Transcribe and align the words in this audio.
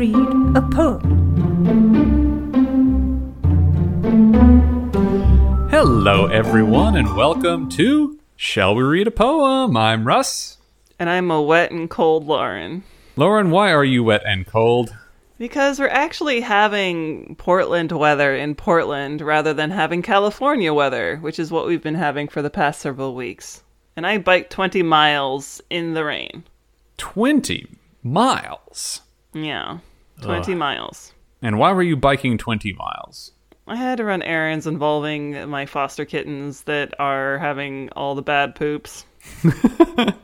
read 0.00 0.16
a 0.56 0.62
poem? 0.72 1.28
Hello, 5.70 6.24
everyone, 6.24 6.96
and 6.96 7.14
welcome 7.14 7.68
to 7.68 8.18
Shall 8.34 8.74
We 8.74 8.82
Read 8.82 9.08
a 9.08 9.10
Poem? 9.10 9.76
I'm 9.76 10.06
Russ. 10.06 10.56
And 10.98 11.10
I'm 11.10 11.30
a 11.30 11.42
wet 11.42 11.70
and 11.70 11.90
cold 11.90 12.24
Lauren. 12.24 12.82
Lauren, 13.14 13.50
why 13.50 13.72
are 13.72 13.84
you 13.84 14.02
wet 14.02 14.22
and 14.24 14.46
cold? 14.46 14.96
Because 15.36 15.78
we're 15.78 15.88
actually 15.88 16.40
having 16.40 17.36
Portland 17.36 17.92
weather 17.92 18.34
in 18.34 18.54
Portland 18.54 19.20
rather 19.20 19.52
than 19.52 19.70
having 19.70 20.00
California 20.00 20.72
weather, 20.72 21.18
which 21.18 21.38
is 21.38 21.50
what 21.50 21.66
we've 21.66 21.82
been 21.82 21.94
having 21.94 22.26
for 22.26 22.40
the 22.40 22.48
past 22.48 22.80
several 22.80 23.14
weeks. 23.14 23.62
And 23.96 24.06
I 24.06 24.16
biked 24.16 24.50
20 24.50 24.82
miles 24.82 25.60
in 25.68 25.92
the 25.92 26.06
rain. 26.06 26.44
20 26.96 27.68
miles. 28.02 29.02
Yeah, 29.34 29.78
20 30.20 30.52
Ugh. 30.52 30.58
miles. 30.58 31.12
And 31.42 31.58
why 31.58 31.72
were 31.72 31.82
you 31.82 31.96
biking 31.96 32.38
20 32.38 32.72
miles? 32.74 33.32
I 33.66 33.76
had 33.76 33.98
to 33.98 34.04
run 34.04 34.22
errands 34.22 34.66
involving 34.66 35.48
my 35.48 35.66
foster 35.66 36.04
kittens 36.04 36.62
that 36.62 36.92
are 36.98 37.38
having 37.38 37.88
all 37.90 38.14
the 38.14 38.22
bad 38.22 38.54
poops. 38.54 39.04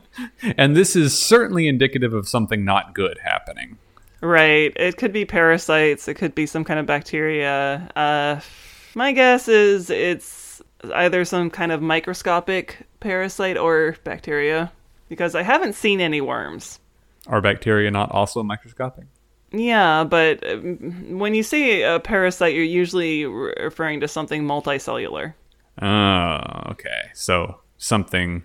And 0.57 0.75
this 0.75 0.95
is 0.95 1.17
certainly 1.17 1.67
indicative 1.67 2.13
of 2.13 2.27
something 2.27 2.63
not 2.63 2.93
good 2.93 3.19
happening. 3.23 3.77
Right. 4.21 4.73
It 4.75 4.97
could 4.97 5.13
be 5.13 5.25
parasites. 5.25 6.07
It 6.07 6.15
could 6.15 6.33
be 6.33 6.45
some 6.45 6.63
kind 6.63 6.79
of 6.79 6.85
bacteria. 6.85 7.89
Uh, 7.95 8.39
my 8.95 9.11
guess 9.11 9.47
is 9.47 9.89
it's 9.89 10.61
either 10.93 11.25
some 11.25 11.49
kind 11.49 11.71
of 11.71 11.81
microscopic 11.81 12.87
parasite 12.99 13.57
or 13.57 13.95
bacteria 14.03 14.71
because 15.09 15.35
I 15.35 15.43
haven't 15.43 15.75
seen 15.75 16.01
any 16.01 16.21
worms. 16.21 16.79
Are 17.27 17.41
bacteria 17.41 17.91
not 17.91 18.11
also 18.11 18.41
microscopic? 18.41 19.05
Yeah, 19.51 20.03
but 20.03 20.45
um, 20.49 21.17
when 21.19 21.33
you 21.33 21.43
say 21.43 21.81
a 21.83 21.99
parasite, 21.99 22.53
you're 22.53 22.63
usually 22.63 23.25
referring 23.25 24.01
to 24.01 24.07
something 24.07 24.43
multicellular. 24.43 25.33
Oh, 25.81 26.71
okay. 26.71 27.11
So 27.13 27.61
something 27.77 28.43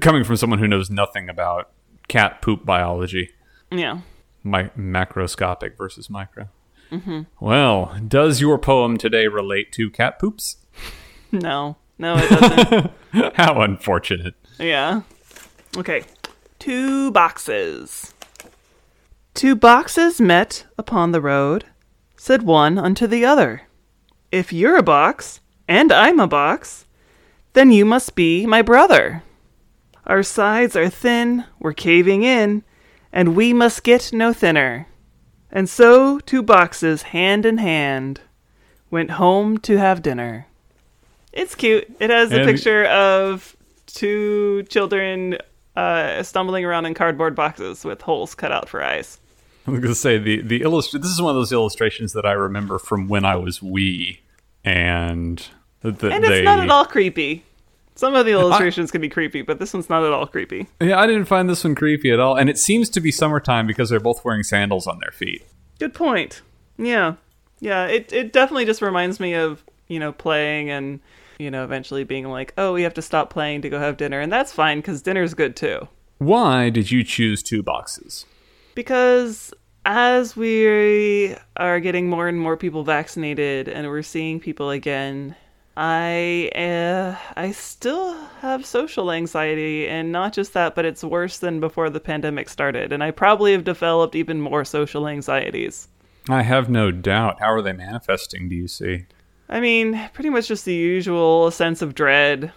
coming 0.00 0.24
from 0.24 0.36
someone 0.36 0.58
who 0.58 0.68
knows 0.68 0.90
nothing 0.90 1.28
about 1.28 1.70
cat 2.08 2.42
poop 2.42 2.64
biology. 2.64 3.30
Yeah. 3.70 4.00
Mi- 4.44 4.70
macroscopic 4.76 5.76
versus 5.76 6.10
micro. 6.10 6.48
Mm-hmm. 6.90 7.22
Well, 7.40 7.96
does 8.06 8.40
your 8.40 8.58
poem 8.58 8.96
today 8.98 9.28
relate 9.28 9.72
to 9.72 9.90
cat 9.90 10.18
poops? 10.18 10.56
No. 11.34 11.76
No, 11.98 12.16
it 12.18 12.28
doesn't. 12.28 12.90
How 13.36 13.62
unfortunate. 13.62 14.34
Yeah. 14.58 15.00
Okay. 15.78 16.02
Two 16.58 17.10
boxes. 17.10 18.11
Two 19.34 19.56
boxes 19.56 20.20
met 20.20 20.66
upon 20.76 21.12
the 21.12 21.20
road. 21.20 21.64
Said 22.16 22.42
one 22.42 22.78
unto 22.78 23.06
the 23.06 23.24
other, 23.24 23.62
If 24.30 24.52
you're 24.52 24.76
a 24.76 24.82
box, 24.82 25.40
and 25.66 25.90
I'm 25.90 26.20
a 26.20 26.28
box, 26.28 26.86
then 27.54 27.72
you 27.72 27.84
must 27.84 28.14
be 28.14 28.46
my 28.46 28.62
brother. 28.62 29.22
Our 30.06 30.22
sides 30.22 30.76
are 30.76 30.88
thin, 30.88 31.44
we're 31.58 31.72
caving 31.72 32.22
in, 32.22 32.62
and 33.12 33.34
we 33.34 33.52
must 33.52 33.82
get 33.82 34.12
no 34.12 34.32
thinner. 34.32 34.86
And 35.50 35.68
so 35.68 36.18
two 36.20 36.42
boxes, 36.42 37.02
hand 37.02 37.44
in 37.44 37.58
hand, 37.58 38.20
went 38.90 39.12
home 39.12 39.58
to 39.58 39.78
have 39.78 40.02
dinner. 40.02 40.46
It's 41.32 41.54
cute. 41.54 41.90
It 41.98 42.10
has 42.10 42.30
a 42.32 42.40
And- 42.40 42.46
picture 42.50 42.84
of 42.86 43.56
two 43.86 44.62
children 44.64 45.38
uh, 45.74 46.22
stumbling 46.22 46.64
around 46.64 46.86
in 46.86 46.94
cardboard 46.94 47.34
boxes 47.34 47.84
with 47.84 48.02
holes 48.02 48.34
cut 48.34 48.52
out 48.52 48.68
for 48.68 48.82
eyes. 48.82 49.18
I 49.66 49.70
was 49.70 49.80
going 49.80 49.92
to 49.92 49.98
say 49.98 50.18
the 50.18 50.40
the 50.42 50.62
illust- 50.62 50.92
This 51.00 51.10
is 51.10 51.20
one 51.22 51.30
of 51.30 51.36
those 51.36 51.52
illustrations 51.52 52.12
that 52.14 52.26
I 52.26 52.32
remember 52.32 52.78
from 52.78 53.08
when 53.08 53.24
I 53.24 53.36
was 53.36 53.62
wee, 53.62 54.20
and 54.64 55.38
th- 55.82 55.98
th- 55.98 56.12
And 56.12 56.24
it's 56.24 56.44
not 56.44 56.60
at 56.60 56.70
all 56.70 56.84
creepy. 56.84 57.44
Some 57.94 58.14
of 58.14 58.24
the 58.26 58.32
illustrations 58.38 58.90
can 58.90 59.00
be 59.00 59.08
creepy, 59.08 59.42
but 59.42 59.58
this 59.58 59.72
one's 59.74 59.90
not 59.90 60.02
at 60.04 60.12
all 60.12 60.26
creepy. 60.26 60.66
Yeah, 60.80 60.98
I 60.98 61.06
didn't 61.06 61.26
find 61.26 61.48
this 61.48 61.62
one 61.64 61.74
creepy 61.74 62.10
at 62.10 62.18
all, 62.20 62.36
and 62.36 62.48
it 62.50 62.58
seems 62.58 62.88
to 62.90 63.00
be 63.00 63.12
summertime 63.12 63.66
because 63.66 63.90
they're 63.90 64.00
both 64.00 64.24
wearing 64.24 64.42
sandals 64.42 64.86
on 64.86 64.98
their 65.00 65.12
feet. 65.12 65.44
Good 65.78 65.94
point. 65.94 66.42
Yeah. 66.78 67.14
Yeah, 67.60 67.86
it 67.86 68.12
it 68.12 68.32
definitely 68.32 68.64
just 68.64 68.82
reminds 68.82 69.20
me 69.20 69.34
of, 69.34 69.62
you 69.86 70.00
know, 70.00 70.10
playing 70.12 70.70
and, 70.70 70.98
you 71.38 71.50
know, 71.50 71.62
eventually 71.62 72.02
being 72.02 72.26
like, 72.28 72.52
"Oh, 72.58 72.72
we 72.72 72.82
have 72.82 72.94
to 72.94 73.02
stop 73.02 73.30
playing 73.30 73.62
to 73.62 73.68
go 73.68 73.78
have 73.78 73.96
dinner." 73.96 74.18
And 74.20 74.32
that's 74.32 74.52
fine 74.52 74.82
cuz 74.82 75.00
dinner's 75.02 75.34
good 75.34 75.54
too. 75.54 75.86
Why 76.18 76.70
did 76.70 76.90
you 76.90 77.04
choose 77.04 77.40
two 77.42 77.62
boxes? 77.62 78.26
Because 78.74 79.52
as 79.84 80.36
we 80.36 81.36
are 81.56 81.80
getting 81.80 82.08
more 82.08 82.28
and 82.28 82.38
more 82.38 82.56
people 82.56 82.84
vaccinated 82.84 83.68
and 83.68 83.88
we're 83.88 84.02
seeing 84.02 84.40
people 84.40 84.70
again, 84.70 85.34
I 85.76 86.50
uh, 86.54 87.16
I 87.36 87.52
still 87.52 88.14
have 88.40 88.66
social 88.66 89.10
anxiety 89.10 89.88
and 89.88 90.12
not 90.12 90.32
just 90.32 90.52
that, 90.52 90.74
but 90.74 90.84
it's 90.84 91.02
worse 91.02 91.38
than 91.38 91.60
before 91.60 91.88
the 91.90 92.00
pandemic 92.00 92.48
started 92.48 92.92
and 92.92 93.02
I 93.02 93.10
probably 93.10 93.52
have 93.52 93.64
developed 93.64 94.14
even 94.14 94.40
more 94.40 94.64
social 94.64 95.08
anxieties. 95.08 95.88
I 96.28 96.42
have 96.42 96.68
no 96.68 96.90
doubt. 96.90 97.40
How 97.40 97.52
are 97.52 97.62
they 97.62 97.72
manifesting? 97.72 98.48
Do 98.48 98.54
you 98.54 98.68
see? 98.68 99.06
I 99.48 99.60
mean, 99.60 100.08
pretty 100.12 100.30
much 100.30 100.48
just 100.48 100.64
the 100.64 100.74
usual 100.74 101.50
sense 101.50 101.82
of 101.82 101.94
dread. 101.94 102.52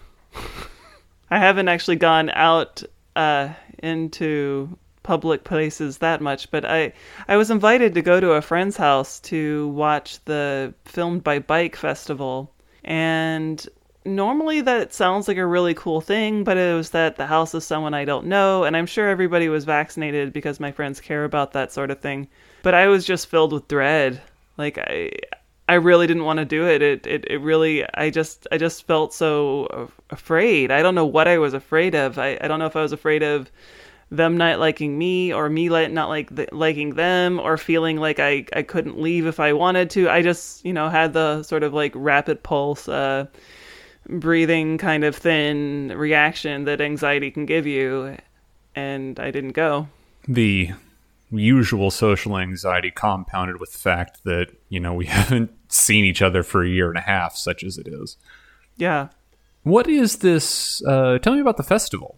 I 1.30 1.38
haven't 1.38 1.68
actually 1.68 1.96
gone 1.96 2.30
out 2.30 2.82
uh, 3.16 3.48
into 3.82 4.78
public 5.06 5.44
places 5.44 5.98
that 5.98 6.20
much, 6.20 6.50
but 6.50 6.64
I 6.64 6.92
I 7.28 7.36
was 7.36 7.50
invited 7.50 7.94
to 7.94 8.02
go 8.02 8.20
to 8.20 8.32
a 8.32 8.42
friend's 8.42 8.76
house 8.76 9.20
to 9.20 9.68
watch 9.68 10.22
the 10.24 10.74
Filmed 10.84 11.22
by 11.22 11.38
Bike 11.38 11.76
festival, 11.76 12.52
and 12.84 13.66
normally 14.04 14.60
that 14.62 14.92
sounds 14.92 15.28
like 15.28 15.36
a 15.36 15.46
really 15.46 15.74
cool 15.74 16.00
thing, 16.00 16.42
but 16.42 16.56
it 16.56 16.74
was 16.74 16.90
that 16.90 17.16
the 17.16 17.26
house 17.26 17.54
of 17.54 17.62
someone 17.62 17.94
I 17.94 18.04
don't 18.04 18.26
know, 18.26 18.64
and 18.64 18.76
I'm 18.76 18.86
sure 18.86 19.08
everybody 19.08 19.48
was 19.48 19.64
vaccinated 19.64 20.32
because 20.32 20.58
my 20.60 20.72
friends 20.72 21.00
care 21.00 21.24
about 21.24 21.52
that 21.52 21.72
sort 21.72 21.92
of 21.92 22.00
thing. 22.00 22.28
But 22.62 22.74
I 22.74 22.88
was 22.88 23.04
just 23.04 23.28
filled 23.28 23.52
with 23.52 23.68
dread. 23.68 24.20
Like 24.56 24.76
I 24.78 25.10
I 25.68 25.74
really 25.74 26.08
didn't 26.08 26.24
want 26.24 26.38
to 26.40 26.44
do 26.44 26.66
it. 26.66 26.82
It, 26.82 27.06
it 27.06 27.24
it 27.30 27.40
really 27.40 27.84
I 27.94 28.10
just 28.10 28.46
I 28.50 28.58
just 28.58 28.86
felt 28.88 29.14
so 29.14 29.90
afraid. 30.10 30.72
I 30.72 30.82
don't 30.82 30.96
know 30.96 31.06
what 31.06 31.28
I 31.28 31.38
was 31.38 31.54
afraid 31.54 31.94
of. 31.94 32.18
I, 32.18 32.38
I 32.40 32.48
don't 32.48 32.58
know 32.58 32.66
if 32.66 32.76
I 32.76 32.82
was 32.82 32.92
afraid 32.92 33.22
of 33.22 33.50
them 34.10 34.36
not 34.36 34.60
liking 34.60 34.96
me 34.96 35.32
or 35.32 35.48
me 35.48 35.68
not 35.68 36.08
like 36.08 36.34
th- 36.34 36.52
liking 36.52 36.94
them 36.94 37.40
or 37.40 37.56
feeling 37.56 37.96
like 37.96 38.20
I 38.20 38.46
I 38.54 38.62
couldn't 38.62 39.00
leave 39.00 39.26
if 39.26 39.40
I 39.40 39.52
wanted 39.52 39.90
to. 39.90 40.08
I 40.08 40.22
just, 40.22 40.64
you 40.64 40.72
know, 40.72 40.88
had 40.88 41.12
the 41.12 41.42
sort 41.42 41.62
of 41.62 41.74
like 41.74 41.92
rapid 41.94 42.42
pulse 42.42 42.88
uh 42.88 43.26
breathing 44.08 44.78
kind 44.78 45.02
of 45.04 45.16
thin 45.16 45.92
reaction 45.96 46.64
that 46.64 46.80
anxiety 46.80 47.30
can 47.30 47.46
give 47.46 47.66
you 47.66 48.16
and 48.76 49.18
I 49.18 49.30
didn't 49.30 49.52
go. 49.52 49.88
The 50.28 50.70
usual 51.30 51.90
social 51.90 52.38
anxiety 52.38 52.90
compounded 52.90 53.58
with 53.58 53.72
the 53.72 53.78
fact 53.78 54.22
that 54.24 54.52
you 54.68 54.78
know 54.78 54.94
we 54.94 55.06
haven't 55.20 55.50
seen 55.68 56.04
each 56.04 56.22
other 56.22 56.42
for 56.42 56.62
a 56.62 56.68
year 56.68 56.88
and 56.88 56.98
a 56.98 57.02
half, 57.02 57.36
such 57.36 57.64
as 57.64 57.78
it 57.78 57.88
is. 57.88 58.16
Yeah. 58.76 59.08
What 59.62 59.88
is 59.88 60.18
this? 60.18 60.80
Uh, 60.84 61.18
tell 61.18 61.34
me 61.34 61.40
about 61.40 61.56
the 61.56 61.64
festival. 61.64 62.16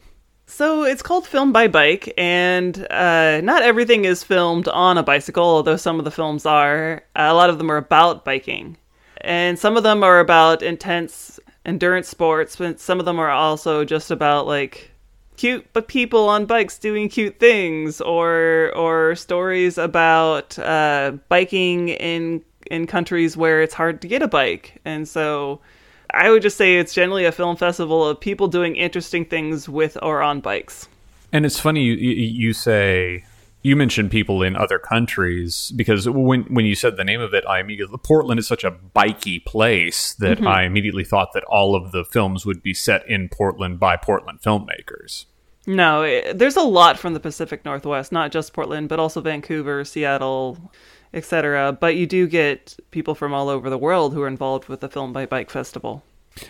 So 0.50 0.84
it's 0.84 1.02
called 1.02 1.26
Film 1.26 1.52
by 1.52 1.68
Bike, 1.68 2.12
and 2.16 2.74
uh, 2.90 3.42
not 3.42 3.62
everything 3.62 4.06
is 4.06 4.24
filmed 4.24 4.66
on 4.66 4.96
a 4.96 5.02
bicycle, 5.02 5.44
although 5.44 5.76
some 5.76 5.98
of 5.98 6.06
the 6.06 6.10
films 6.10 6.46
are. 6.46 7.02
a 7.14 7.34
lot 7.34 7.50
of 7.50 7.58
them 7.58 7.70
are 7.70 7.76
about 7.76 8.24
biking, 8.24 8.78
and 9.20 9.58
some 9.58 9.76
of 9.76 9.82
them 9.82 10.02
are 10.02 10.20
about 10.20 10.62
intense 10.62 11.38
endurance 11.66 12.08
sports, 12.08 12.56
but 12.56 12.80
some 12.80 12.98
of 12.98 13.04
them 13.04 13.20
are 13.20 13.30
also 13.30 13.84
just 13.84 14.10
about 14.10 14.46
like 14.46 14.90
cute 15.36 15.66
but 15.74 15.86
people 15.86 16.28
on 16.30 16.46
bikes 16.46 16.78
doing 16.78 17.10
cute 17.10 17.38
things, 17.38 18.00
or 18.00 18.72
or 18.74 19.14
stories 19.16 19.76
about 19.76 20.58
uh, 20.58 21.12
biking 21.28 21.90
in 21.90 22.42
in 22.70 22.86
countries 22.86 23.36
where 23.36 23.60
it's 23.60 23.74
hard 23.74 24.00
to 24.00 24.08
get 24.08 24.22
a 24.22 24.28
bike, 24.28 24.80
and 24.86 25.06
so. 25.06 25.60
I 26.18 26.30
would 26.30 26.42
just 26.42 26.56
say 26.56 26.78
it's 26.78 26.92
generally 26.92 27.24
a 27.24 27.32
film 27.32 27.56
festival 27.56 28.06
of 28.06 28.20
people 28.20 28.48
doing 28.48 28.74
interesting 28.74 29.24
things 29.24 29.68
with 29.68 29.96
or 30.02 30.20
on 30.20 30.40
bikes. 30.40 30.88
And 31.32 31.46
it's 31.46 31.60
funny 31.60 31.82
you, 31.84 31.94
you 31.94 32.52
say 32.52 33.24
you 33.62 33.76
mentioned 33.76 34.10
people 34.10 34.42
in 34.42 34.56
other 34.56 34.78
countries 34.78 35.72
because 35.76 36.08
when 36.08 36.42
when 36.44 36.64
you 36.64 36.74
said 36.74 36.96
the 36.96 37.04
name 37.04 37.20
of 37.20 37.34
it, 37.34 37.44
I 37.46 37.60
immediately 37.60 37.98
Portland 38.02 38.40
is 38.40 38.48
such 38.48 38.64
a 38.64 38.70
bikey 38.70 39.40
place 39.40 40.14
that 40.14 40.38
mm-hmm. 40.38 40.48
I 40.48 40.64
immediately 40.64 41.04
thought 41.04 41.32
that 41.34 41.44
all 41.44 41.76
of 41.76 41.92
the 41.92 42.04
films 42.04 42.44
would 42.44 42.62
be 42.62 42.74
set 42.74 43.08
in 43.08 43.28
Portland 43.28 43.78
by 43.78 43.96
Portland 43.96 44.40
filmmakers. 44.42 45.26
No, 45.66 46.02
it, 46.02 46.38
there's 46.38 46.56
a 46.56 46.62
lot 46.62 46.98
from 46.98 47.14
the 47.14 47.20
Pacific 47.20 47.64
Northwest, 47.64 48.10
not 48.10 48.32
just 48.32 48.54
Portland, 48.54 48.88
but 48.88 48.98
also 48.98 49.20
Vancouver, 49.20 49.84
Seattle, 49.84 50.56
etc. 51.12 51.76
But 51.78 51.96
you 51.96 52.06
do 52.06 52.26
get 52.26 52.76
people 52.90 53.14
from 53.14 53.34
all 53.34 53.48
over 53.48 53.68
the 53.68 53.78
world 53.78 54.14
who 54.14 54.22
are 54.22 54.28
involved 54.28 54.68
with 54.68 54.80
the 54.80 54.88
Film 54.88 55.12
by 55.12 55.26
Bike 55.26 55.50
Festival. 55.50 56.02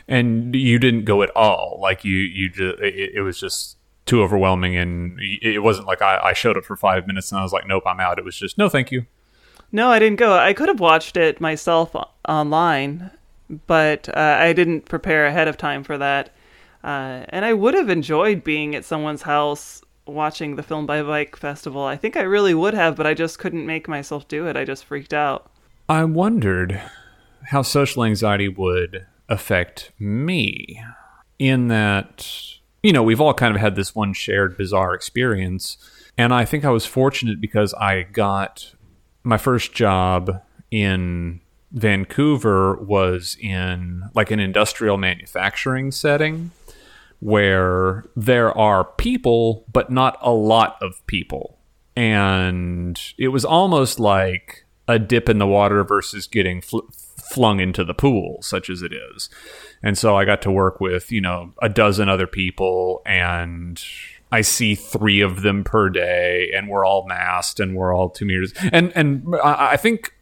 And 0.06 0.54
you 0.54 0.78
didn't 0.78 1.04
go 1.04 1.22
at 1.22 1.30
all. 1.36 1.78
Like 1.80 2.04
you, 2.04 2.16
you 2.16 2.48
just 2.48 2.80
it, 2.80 3.12
it 3.14 3.20
was 3.22 3.40
just 3.40 3.76
too 4.06 4.22
overwhelming, 4.22 4.76
and 4.76 5.18
it 5.20 5.62
wasn't 5.62 5.86
like 5.86 6.02
I, 6.02 6.18
I 6.18 6.32
showed 6.32 6.56
up 6.56 6.64
for 6.64 6.76
five 6.76 7.06
minutes 7.06 7.30
and 7.30 7.38
I 7.38 7.42
was 7.42 7.52
like, 7.52 7.66
nope, 7.66 7.84
I'm 7.86 8.00
out. 8.00 8.18
It 8.18 8.24
was 8.24 8.36
just 8.36 8.58
no, 8.58 8.68
thank 8.68 8.90
you. 8.90 9.06
No, 9.70 9.90
I 9.90 9.98
didn't 9.98 10.18
go. 10.18 10.32
I 10.32 10.54
could 10.54 10.68
have 10.68 10.80
watched 10.80 11.16
it 11.16 11.40
myself 11.40 11.94
online, 12.26 13.10
but 13.66 14.08
uh, 14.08 14.38
I 14.40 14.54
didn't 14.54 14.86
prepare 14.86 15.26
ahead 15.26 15.46
of 15.46 15.58
time 15.58 15.84
for 15.84 15.98
that. 15.98 16.30
Uh, 16.82 17.24
and 17.28 17.44
I 17.44 17.52
would 17.52 17.74
have 17.74 17.90
enjoyed 17.90 18.44
being 18.44 18.74
at 18.74 18.84
someone's 18.84 19.22
house 19.22 19.82
watching 20.06 20.56
the 20.56 20.62
Film 20.62 20.86
by 20.86 21.02
Bike 21.02 21.36
Festival. 21.36 21.82
I 21.82 21.96
think 21.96 22.16
I 22.16 22.22
really 22.22 22.54
would 22.54 22.72
have, 22.72 22.96
but 22.96 23.06
I 23.06 23.12
just 23.12 23.38
couldn't 23.38 23.66
make 23.66 23.88
myself 23.88 24.26
do 24.26 24.46
it. 24.46 24.56
I 24.56 24.64
just 24.64 24.86
freaked 24.86 25.12
out. 25.12 25.50
I 25.88 26.04
wondered 26.04 26.80
how 27.44 27.62
social 27.62 28.04
anxiety 28.04 28.48
would 28.48 29.06
affect 29.28 29.92
me 29.98 30.82
in 31.38 31.68
that, 31.68 32.26
you 32.82 32.92
know, 32.92 33.02
we've 33.02 33.20
all 33.20 33.34
kind 33.34 33.54
of 33.54 33.60
had 33.60 33.76
this 33.76 33.94
one 33.94 34.12
shared 34.12 34.56
bizarre 34.56 34.94
experience. 34.94 35.76
And 36.16 36.34
I 36.34 36.44
think 36.44 36.64
I 36.64 36.70
was 36.70 36.86
fortunate 36.86 37.40
because 37.40 37.74
I 37.74 38.02
got 38.02 38.74
my 39.22 39.38
first 39.38 39.72
job 39.72 40.42
in 40.70 41.40
Vancouver 41.70 42.76
was 42.76 43.36
in 43.40 44.04
like 44.14 44.30
an 44.30 44.40
industrial 44.40 44.96
manufacturing 44.96 45.92
setting 45.92 46.50
where 47.20 48.04
there 48.16 48.56
are 48.56 48.84
people, 48.84 49.64
but 49.72 49.90
not 49.90 50.16
a 50.22 50.32
lot 50.32 50.78
of 50.80 51.04
people. 51.06 51.58
And 51.96 52.98
it 53.18 53.28
was 53.28 53.44
almost 53.44 53.98
like 53.98 54.64
a 54.86 54.98
dip 54.98 55.28
in 55.28 55.38
the 55.38 55.46
water 55.46 55.82
versus 55.84 56.26
getting 56.26 56.60
fl- 56.60 56.86
flung 57.30 57.60
into 57.60 57.84
the 57.84 57.94
pool, 57.94 58.38
such 58.42 58.70
as 58.70 58.82
it 58.82 58.92
is. 58.92 59.28
And 59.82 59.96
so 59.96 60.16
I 60.16 60.24
got 60.24 60.42
to 60.42 60.50
work 60.50 60.80
with, 60.80 61.12
you 61.12 61.20
know, 61.20 61.52
a 61.62 61.68
dozen 61.68 62.08
other 62.08 62.26
people 62.26 63.02
and 63.06 63.82
I 64.30 64.42
see 64.42 64.74
three 64.74 65.20
of 65.20 65.42
them 65.42 65.64
per 65.64 65.88
day 65.88 66.50
and 66.54 66.68
we're 66.68 66.84
all 66.84 67.06
masked 67.06 67.60
and 67.60 67.76
we're 67.76 67.94
all 67.94 68.10
two 68.10 68.26
meters. 68.26 68.52
And, 68.72 68.92
and 68.94 69.34
I 69.42 69.76
think 69.76 70.14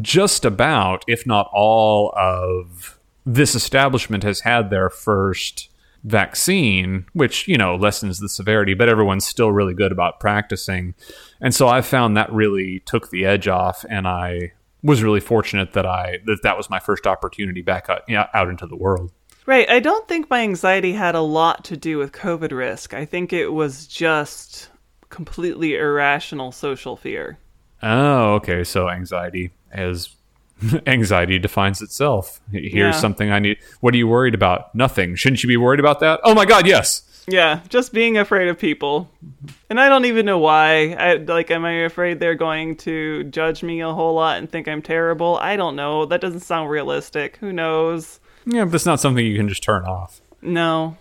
just 0.00 0.44
about, 0.44 1.04
if 1.08 1.26
not 1.26 1.48
all 1.52 2.12
of 2.16 2.98
this 3.24 3.54
establishment 3.54 4.22
has 4.22 4.40
had 4.40 4.70
their 4.70 4.90
first 4.90 5.68
vaccine, 6.04 7.06
which, 7.12 7.48
you 7.48 7.58
know, 7.58 7.74
lessens 7.74 8.18
the 8.18 8.28
severity, 8.28 8.74
but 8.74 8.88
everyone's 8.88 9.26
still 9.26 9.50
really 9.50 9.74
good 9.74 9.92
about 9.92 10.20
practicing. 10.20 10.94
And 11.40 11.54
so 11.54 11.68
I 11.68 11.82
found 11.82 12.16
that 12.16 12.32
really 12.32 12.80
took 12.80 13.10
the 13.10 13.24
edge 13.26 13.48
off 13.48 13.84
and 13.88 14.06
I 14.06 14.52
was 14.82 15.02
really 15.02 15.20
fortunate 15.20 15.72
that 15.72 15.86
I 15.86 16.18
that 16.26 16.40
that 16.42 16.56
was 16.56 16.70
my 16.70 16.78
first 16.78 17.06
opportunity 17.06 17.62
back 17.62 17.88
out, 17.88 18.02
yeah, 18.08 18.28
out 18.34 18.48
into 18.48 18.66
the 18.66 18.76
world. 18.76 19.12
Right. 19.46 19.68
I 19.70 19.80
don't 19.80 20.06
think 20.06 20.28
my 20.28 20.40
anxiety 20.42 20.92
had 20.92 21.14
a 21.14 21.20
lot 21.22 21.64
to 21.66 21.76
do 21.76 21.96
with 21.98 22.12
COVID 22.12 22.52
risk. 22.52 22.92
I 22.92 23.04
think 23.06 23.32
it 23.32 23.48
was 23.48 23.86
just 23.86 24.68
completely 25.08 25.74
irrational 25.76 26.52
social 26.52 26.96
fear. 26.96 27.38
Oh, 27.82 28.34
okay. 28.34 28.62
So 28.62 28.90
anxiety 28.90 29.50
as 29.72 30.10
anxiety 30.86 31.38
defines 31.38 31.80
itself. 31.80 32.40
Here's 32.52 32.72
Yeah. 32.74 32.90
something 32.92 33.30
I 33.30 33.38
need. 33.38 33.56
What 33.80 33.94
are 33.94 33.96
you 33.96 34.06
worried 34.08 34.34
about? 34.34 34.74
Nothing. 34.74 35.14
Shouldn't 35.14 35.42
you 35.42 35.48
be 35.48 35.56
worried 35.56 35.80
about 35.80 36.00
that? 36.00 36.20
Oh 36.24 36.34
my 36.34 36.44
god, 36.44 36.66
yes. 36.66 37.02
Yeah, 37.28 37.60
just 37.68 37.92
being 37.92 38.16
afraid 38.16 38.48
of 38.48 38.58
people. 38.58 39.10
And 39.68 39.78
I 39.78 39.88
don't 39.88 40.06
even 40.06 40.24
know 40.24 40.38
why. 40.38 40.92
I 40.92 41.14
like 41.16 41.50
am 41.50 41.64
I 41.64 41.72
afraid 41.84 42.20
they're 42.20 42.34
going 42.34 42.76
to 42.78 43.24
judge 43.24 43.62
me 43.62 43.80
a 43.80 43.92
whole 43.92 44.14
lot 44.14 44.38
and 44.38 44.50
think 44.50 44.66
I'm 44.66 44.82
terrible? 44.82 45.36
I 45.36 45.56
don't 45.56 45.76
know. 45.76 46.06
That 46.06 46.20
doesn't 46.20 46.40
sound 46.40 46.70
realistic. 46.70 47.36
Who 47.38 47.52
knows? 47.52 48.20
Yeah, 48.46 48.64
but 48.64 48.74
it's 48.74 48.86
not 48.86 49.00
something 49.00 49.24
you 49.24 49.36
can 49.36 49.48
just 49.48 49.62
turn 49.62 49.84
off. 49.84 50.20
No. 50.40 50.96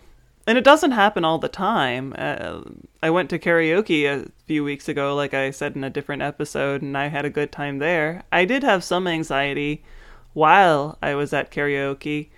And 0.45 0.57
it 0.57 0.63
doesn't 0.63 0.91
happen 0.91 1.25
all 1.25 1.39
the 1.39 1.50
time. 1.50 2.13
Uh, 2.18 2.62
I 3.03 3.09
went 3.09 3.29
to 3.31 3.39
karaoke 3.39 4.06
a 4.06 4.29
few 4.45 4.63
weeks 4.63 4.88
ago, 4.88 5.15
like 5.15 5.33
I 5.33 5.51
said 5.51 5.75
in 5.75 5.83
a 5.83 5.89
different 5.89 6.21
episode, 6.21 6.81
and 6.81 6.97
I 6.97 7.07
had 7.07 7.25
a 7.25 7.29
good 7.29 7.51
time 7.51 7.79
there. 7.79 8.24
I 8.31 8.45
did 8.45 8.63
have 8.63 8.83
some 8.83 9.07
anxiety 9.07 9.83
while 10.33 10.97
I 11.01 11.15
was 11.15 11.33
at 11.33 11.51
karaoke, 11.51 12.29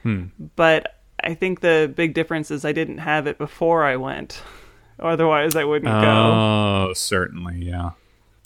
but 0.56 0.99
I 1.24 1.33
think 1.33 1.62
the 1.62 1.92
big 1.94 2.13
difference 2.13 2.51
is 2.51 2.66
I 2.66 2.71
didn't 2.71 3.00
have 3.00 3.27
it 3.27 3.38
before 3.38 3.83
I 3.83 3.95
went. 3.95 4.42
Otherwise, 5.00 5.56
I 5.56 5.63
wouldn't 5.63 5.92
go. 5.92 6.10
Oh, 6.10 6.94
certainly, 6.94 7.63
yeah. 7.63 7.92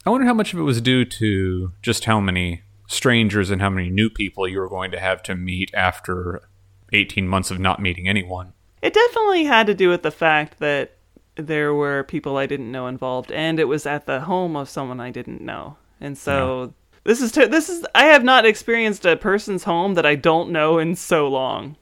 I 0.06 0.10
wonder 0.10 0.28
how 0.28 0.34
much 0.34 0.54
of 0.54 0.60
it 0.60 0.64
was 0.64 0.81
due 0.81 1.06
to 1.06 1.72
just 1.81 2.06
how 2.06 2.20
many 2.20 2.62
strangers 2.88 3.50
and 3.50 3.62
how 3.62 3.70
many 3.70 3.90
new 3.90 4.10
people 4.10 4.48
you 4.48 4.60
were 4.60 4.70
going 4.70 4.92
to 4.92 5.00
have 5.00 5.24
to 5.24 5.36
meet 5.36 5.72
after 5.74 6.42
18 6.92 7.28
months 7.28 7.50
of 7.50 7.60
not 7.60 7.81
meeting 7.81 8.08
anyone. 8.08 8.54
It 8.81 8.94
definitely 8.94 9.46
had 9.46 9.66
to 9.68 9.74
do 9.74 9.90
with 9.90 10.04
the 10.04 10.12
fact 10.12 10.60
that 10.60 10.98
there 11.36 11.74
were 11.74 12.04
people 12.04 12.38
I 12.38 12.46
didn't 12.46 12.72
know 12.72 12.88
involved, 12.88 13.31
and 13.31 13.60
it 13.60 13.68
was 13.68 13.86
at 13.86 14.06
the 14.06 14.22
home 14.22 14.56
of 14.56 14.69
someone 14.69 15.00
I 15.00 15.10
didn't 15.10 15.42
know. 15.42 15.78
And 16.00 16.18
so 16.18 16.74
this 17.04 17.22
is 17.22 17.31
t- 17.31 17.46
this 17.46 17.69
is 17.69 17.86
I 17.96 18.06
have 18.06 18.24
not 18.24 18.46
experienced 18.46 19.06
a 19.06 19.16
person's 19.16 19.64
home 19.64 19.96
that 19.96 20.06
I 20.06 20.16
don't 20.16 20.52
know 20.52 20.78
in 20.78 20.96
so 20.96 21.28
long. 21.28 21.78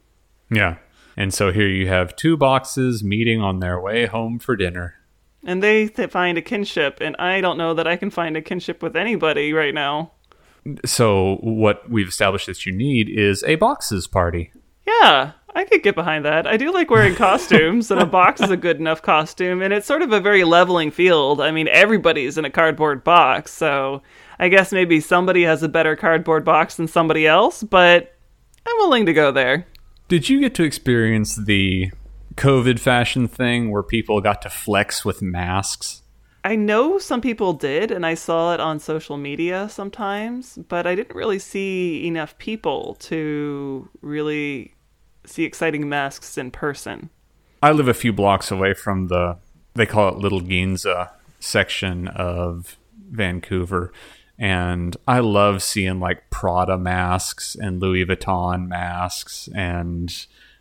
Yeah. 0.52 0.78
And 1.18 1.34
so 1.34 1.52
here 1.52 1.68
you 1.68 1.88
have 1.88 2.16
two 2.16 2.38
boxes 2.38 3.04
meeting 3.04 3.42
on 3.42 3.60
their 3.60 3.80
way 3.80 4.06
home 4.06 4.40
for 4.40 4.56
dinner. 4.56 4.96
And 5.44 5.64
they 5.64 5.88
th- 5.88 6.12
find 6.12 6.38
a 6.38 6.42
kinship, 6.42 7.00
and 7.02 7.16
I 7.18 7.42
don't 7.42 7.58
know 7.58 7.74
that 7.74 7.88
I 7.88 7.96
can 7.96 8.12
find 8.12 8.38
a 8.38 8.42
kinship 8.42 8.84
with 8.84 8.96
anybody 8.96 9.54
right 9.54 9.74
now. 9.74 10.12
So 10.86 11.38
what 11.42 11.90
we've 11.90 12.08
established 12.08 12.46
that 12.46 12.66
you 12.66 12.72
need 12.72 13.10
is 13.10 13.44
a 13.44 13.56
boxes 13.56 14.06
party. 14.06 14.52
Yeah, 14.86 15.32
I 15.56 15.66
could 15.66 15.82
get 15.82 15.96
behind 15.96 16.26
that. 16.26 16.46
I 16.46 16.58
do 16.58 16.72
like 16.72 16.92
wearing 16.92 17.16
costumes, 17.16 17.90
and 17.90 18.00
a 18.00 18.06
box 18.06 18.40
is 18.42 18.52
a 18.52 18.58
good 18.58 18.80
enough 18.80 19.02
costume, 19.02 19.64
and 19.64 19.74
it's 19.74 19.88
sort 19.88 20.04
of 20.04 20.12
a 20.12 20.20
very 20.20 20.44
leveling 20.44 20.92
field. 20.92 21.42
I 21.42 21.50
mean, 21.50 21.68
everybody's 21.68 22.38
in 22.38 22.46
a 22.46 22.52
cardboard 22.52 23.04
box, 23.04 23.52
so 23.52 24.04
I 24.38 24.50
guess 24.50 24.72
maybe 24.72 25.00
somebody 25.00 25.44
has 25.44 25.64
a 25.64 25.70
better 25.70 25.96
cardboard 25.96 26.46
box 26.46 26.76
than 26.76 26.88
somebody 26.88 27.26
else, 27.26 27.64
but 27.64 28.16
I'm 28.66 28.78
willing 28.78 29.08
to 29.08 29.14
go 29.14 29.32
there. 29.32 29.66
Did 30.12 30.28
you 30.28 30.42
get 30.42 30.54
to 30.56 30.64
experience 30.64 31.38
the 31.38 31.90
COVID 32.36 32.80
fashion 32.80 33.30
thing 33.30 33.72
where 33.72 33.82
people 33.82 34.20
got 34.20 34.42
to 34.42 34.50
flex 34.50 35.06
with 35.06 35.22
masks? 35.22 36.02
I 36.44 36.58
know 36.58 36.98
some 36.98 37.22
people 37.22 37.54
did, 37.54 37.92
and 37.92 38.06
I 38.06 38.16
saw 38.16 38.54
it 38.54 38.60
on 38.60 38.82
social 38.82 39.16
media 39.16 39.70
sometimes, 39.70 40.58
but 40.68 40.86
I 40.86 40.96
didn't 40.96 41.16
really 41.16 41.40
see 41.40 42.06
enough 42.06 42.38
people 42.40 42.96
to 42.96 43.88
really 44.02 44.76
see 45.26 45.46
exciting 45.46 45.88
masks 45.88 46.38
in 46.38 46.52
person. 46.52 47.10
I 47.64 47.72
live 47.72 47.88
a 47.88 47.94
few 47.94 48.12
blocks 48.12 48.52
away 48.52 48.74
from 48.74 49.08
the 49.08 49.38
they 49.76 49.86
call 49.86 50.10
it 50.10 50.18
Little 50.18 50.42
Ginza 50.42 51.12
section 51.40 52.10
of 52.10 52.76
Vancouver 53.10 53.94
and 54.42 54.98
I 55.08 55.20
love 55.20 55.62
seeing 55.62 56.00
like 56.00 56.32
Prada 56.32 56.76
masks 56.76 57.54
and 57.54 57.80
Louis 57.80 58.04
Vuitton 58.04 58.68
masks 58.68 59.48
and 59.54 60.12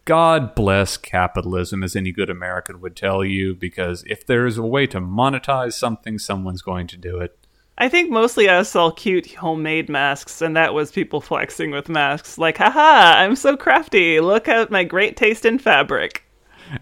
God 0.05 0.55
bless 0.55 0.99
capitalism 0.99 1.83
as 1.83 1.97
any 1.97 2.13
good 2.13 2.29
American 2.29 2.83
would 2.83 2.95
tell 2.95 3.25
you 3.25 3.55
because 3.55 4.05
if 4.07 4.27
there 4.27 4.47
is 4.47 4.59
a 4.59 4.63
way 4.63 4.87
to 4.89 5.01
monetize 5.01 5.73
something 5.73 6.19
someone's 6.19 6.61
going 6.61 6.89
to 6.89 6.99
do 6.99 7.21
it. 7.21 7.39
I 7.79 7.89
think 7.89 8.11
mostly 8.11 8.51
I 8.51 8.63
saw 8.65 8.91
cute 8.91 9.33
homemade 9.33 9.89
masks, 9.89 10.43
and 10.43 10.55
that 10.55 10.75
was 10.75 10.93
people 10.93 11.21
flexing 11.23 11.71
with 11.71 11.89
masks. 11.89 12.37
Like, 12.37 12.59
haha, 12.59 13.19
I'm 13.19 13.35
so 13.35 13.57
crafty. 13.57 14.21
Look 14.21 14.47
at 14.47 14.71
my 14.71 14.85
great 14.85 15.17
taste 15.17 15.47
in 15.47 15.59
fabric. 15.59 16.23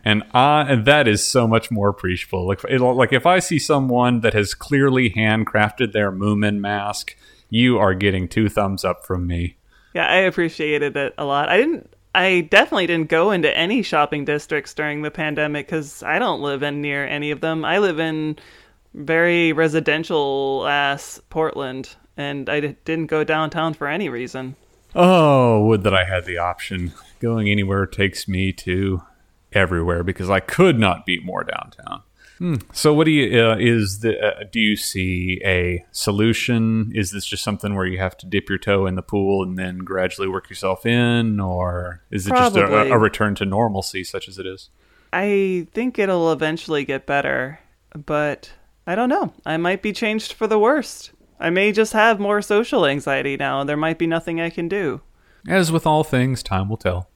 And 0.04 0.23
I 0.33 0.62
and 0.62 0.85
that 0.85 1.09
is 1.09 1.25
so 1.25 1.47
much 1.47 1.71
more 1.71 1.88
appreciable. 1.88 2.47
Like, 2.47 2.62
like 2.64 3.12
if 3.12 3.26
I 3.26 3.38
see 3.38 3.59
someone 3.59 4.21
that 4.21 4.35
has 4.35 4.54
clearly 4.54 5.11
handcrafted 5.11 5.92
their 5.92 6.12
Moomin 6.12 6.59
mask, 6.59 7.16
you 7.50 7.78
are 7.78 7.95
getting 7.95 8.28
two 8.28 8.49
thumbs 8.49 8.85
up 8.85 9.04
from 9.07 9.26
me. 9.26 9.57
Yeah, 9.95 10.07
I 10.07 10.16
appreciated 10.16 10.97
it 10.97 11.14
a 11.18 11.25
lot. 11.25 11.49
I 11.49 11.57
didn't. 11.57 11.92
I 12.14 12.49
definitely 12.50 12.87
didn't 12.87 13.11
go 13.11 13.30
into 13.30 13.54
any 13.57 13.83
shopping 13.83 14.25
districts 14.25 14.75
during 14.75 15.02
the 15.02 15.11
pandemic 15.11 15.66
because 15.66 16.02
I 16.02 16.18
don't 16.18 16.40
live 16.40 16.62
in 16.62 16.80
near 16.80 17.07
any 17.07 17.30
of 17.30 17.40
them. 17.40 17.64
I 17.64 17.78
live 17.78 18.00
in 18.00 18.38
very 18.95 19.52
residential 19.52 20.66
ass 20.66 21.21
Portland, 21.30 21.95
and 22.16 22.49
I 22.49 22.61
didn't 22.61 23.07
go 23.07 23.25
downtown 23.25 23.75
for 23.75 23.87
any 23.87 24.09
reason. 24.09 24.57
Oh, 24.95 25.64
would 25.66 25.85
that 25.85 25.95
I 25.95 26.04
had 26.04 26.25
the 26.25 26.38
option. 26.38 26.92
Going 27.21 27.49
anywhere 27.49 27.87
takes 27.87 28.26
me 28.26 28.52
to 28.54 29.02
everywhere 29.58 30.02
because 30.02 30.30
I 30.30 30.40
could 30.40 30.78
not 30.78 31.04
be 31.04 31.20
more 31.20 31.44
downtown. 31.44 32.02
Hmm. 32.38 32.54
So, 32.72 32.94
what 32.94 33.04
do 33.04 33.10
you 33.10 33.40
uh, 33.40 33.56
is 33.58 33.98
the? 33.98 34.18
Uh, 34.18 34.44
do 34.50 34.60
you 34.60 34.76
see 34.76 35.40
a 35.44 35.84
solution? 35.90 36.92
Is 36.94 37.10
this 37.10 37.26
just 37.26 37.42
something 37.42 37.74
where 37.74 37.84
you 37.84 37.98
have 37.98 38.16
to 38.18 38.26
dip 38.26 38.48
your 38.48 38.58
toe 38.58 38.86
in 38.86 38.94
the 38.94 39.02
pool 39.02 39.42
and 39.42 39.58
then 39.58 39.78
gradually 39.78 40.28
work 40.28 40.48
yourself 40.48 40.86
in, 40.86 41.40
or 41.40 42.02
is 42.12 42.28
it 42.28 42.30
just 42.30 42.56
a, 42.56 42.92
a 42.92 42.98
return 42.98 43.34
to 43.36 43.44
normalcy, 43.44 44.04
such 44.04 44.28
as 44.28 44.38
it 44.38 44.46
is? 44.46 44.70
I 45.12 45.66
think 45.72 45.98
it'll 45.98 46.32
eventually 46.32 46.84
get 46.84 47.06
better, 47.06 47.58
but 48.06 48.52
I 48.86 48.94
don't 48.94 49.08
know. 49.08 49.32
I 49.44 49.56
might 49.56 49.82
be 49.82 49.92
changed 49.92 50.32
for 50.32 50.46
the 50.46 50.60
worst. 50.60 51.10
I 51.40 51.50
may 51.50 51.72
just 51.72 51.92
have 51.92 52.20
more 52.20 52.40
social 52.40 52.86
anxiety 52.86 53.36
now. 53.36 53.64
There 53.64 53.76
might 53.76 53.98
be 53.98 54.06
nothing 54.06 54.40
I 54.40 54.50
can 54.50 54.68
do. 54.68 55.00
As 55.48 55.72
with 55.72 55.86
all 55.86 56.04
things, 56.04 56.42
time 56.42 56.68
will 56.68 56.76
tell. 56.76 57.08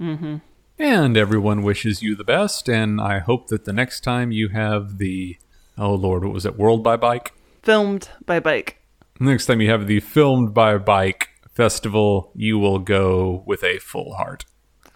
Mm-hmm. 0.00 0.36
And 0.78 1.16
everyone 1.16 1.62
wishes 1.62 2.02
you 2.02 2.14
the 2.14 2.22
best, 2.22 2.68
and 2.68 3.00
I 3.00 3.18
hope 3.18 3.48
that 3.48 3.64
the 3.64 3.72
next 3.72 4.00
time 4.00 4.30
you 4.30 4.48
have 4.48 4.98
the 4.98 5.36
oh 5.76 5.94
lord, 5.94 6.24
what 6.24 6.32
was 6.32 6.46
it, 6.46 6.56
World 6.56 6.84
by 6.84 6.96
Bike? 6.96 7.32
Filmed 7.62 8.08
by 8.24 8.38
bike. 8.38 8.80
Next 9.18 9.46
time 9.46 9.60
you 9.60 9.70
have 9.70 9.88
the 9.88 9.98
filmed 9.98 10.54
by 10.54 10.78
bike 10.78 11.30
festival, 11.52 12.30
you 12.34 12.58
will 12.58 12.78
go 12.78 13.42
with 13.44 13.64
a 13.64 13.78
full 13.78 14.14
heart. 14.14 14.44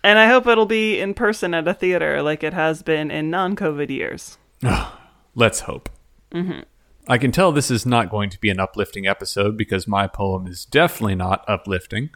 And 0.04 0.18
I 0.18 0.28
hope 0.28 0.46
it'll 0.46 0.66
be 0.66 1.00
in 1.00 1.14
person 1.14 1.54
at 1.54 1.66
a 1.66 1.74
theater 1.74 2.22
like 2.22 2.44
it 2.44 2.54
has 2.54 2.82
been 2.82 3.10
in 3.10 3.30
non 3.30 3.56
COVID 3.56 3.90
years. 3.90 4.38
Let's 5.34 5.60
hope. 5.60 5.88
Mm-hmm. 6.32 6.60
I 7.08 7.18
can 7.18 7.32
tell 7.32 7.50
this 7.50 7.70
is 7.70 7.84
not 7.84 8.10
going 8.10 8.30
to 8.30 8.40
be 8.40 8.50
an 8.50 8.60
uplifting 8.60 9.08
episode 9.08 9.56
because 9.56 9.88
my 9.88 10.06
poem 10.06 10.46
is 10.46 10.64
definitely 10.64 11.16
not 11.16 11.44
uplifting. 11.48 12.10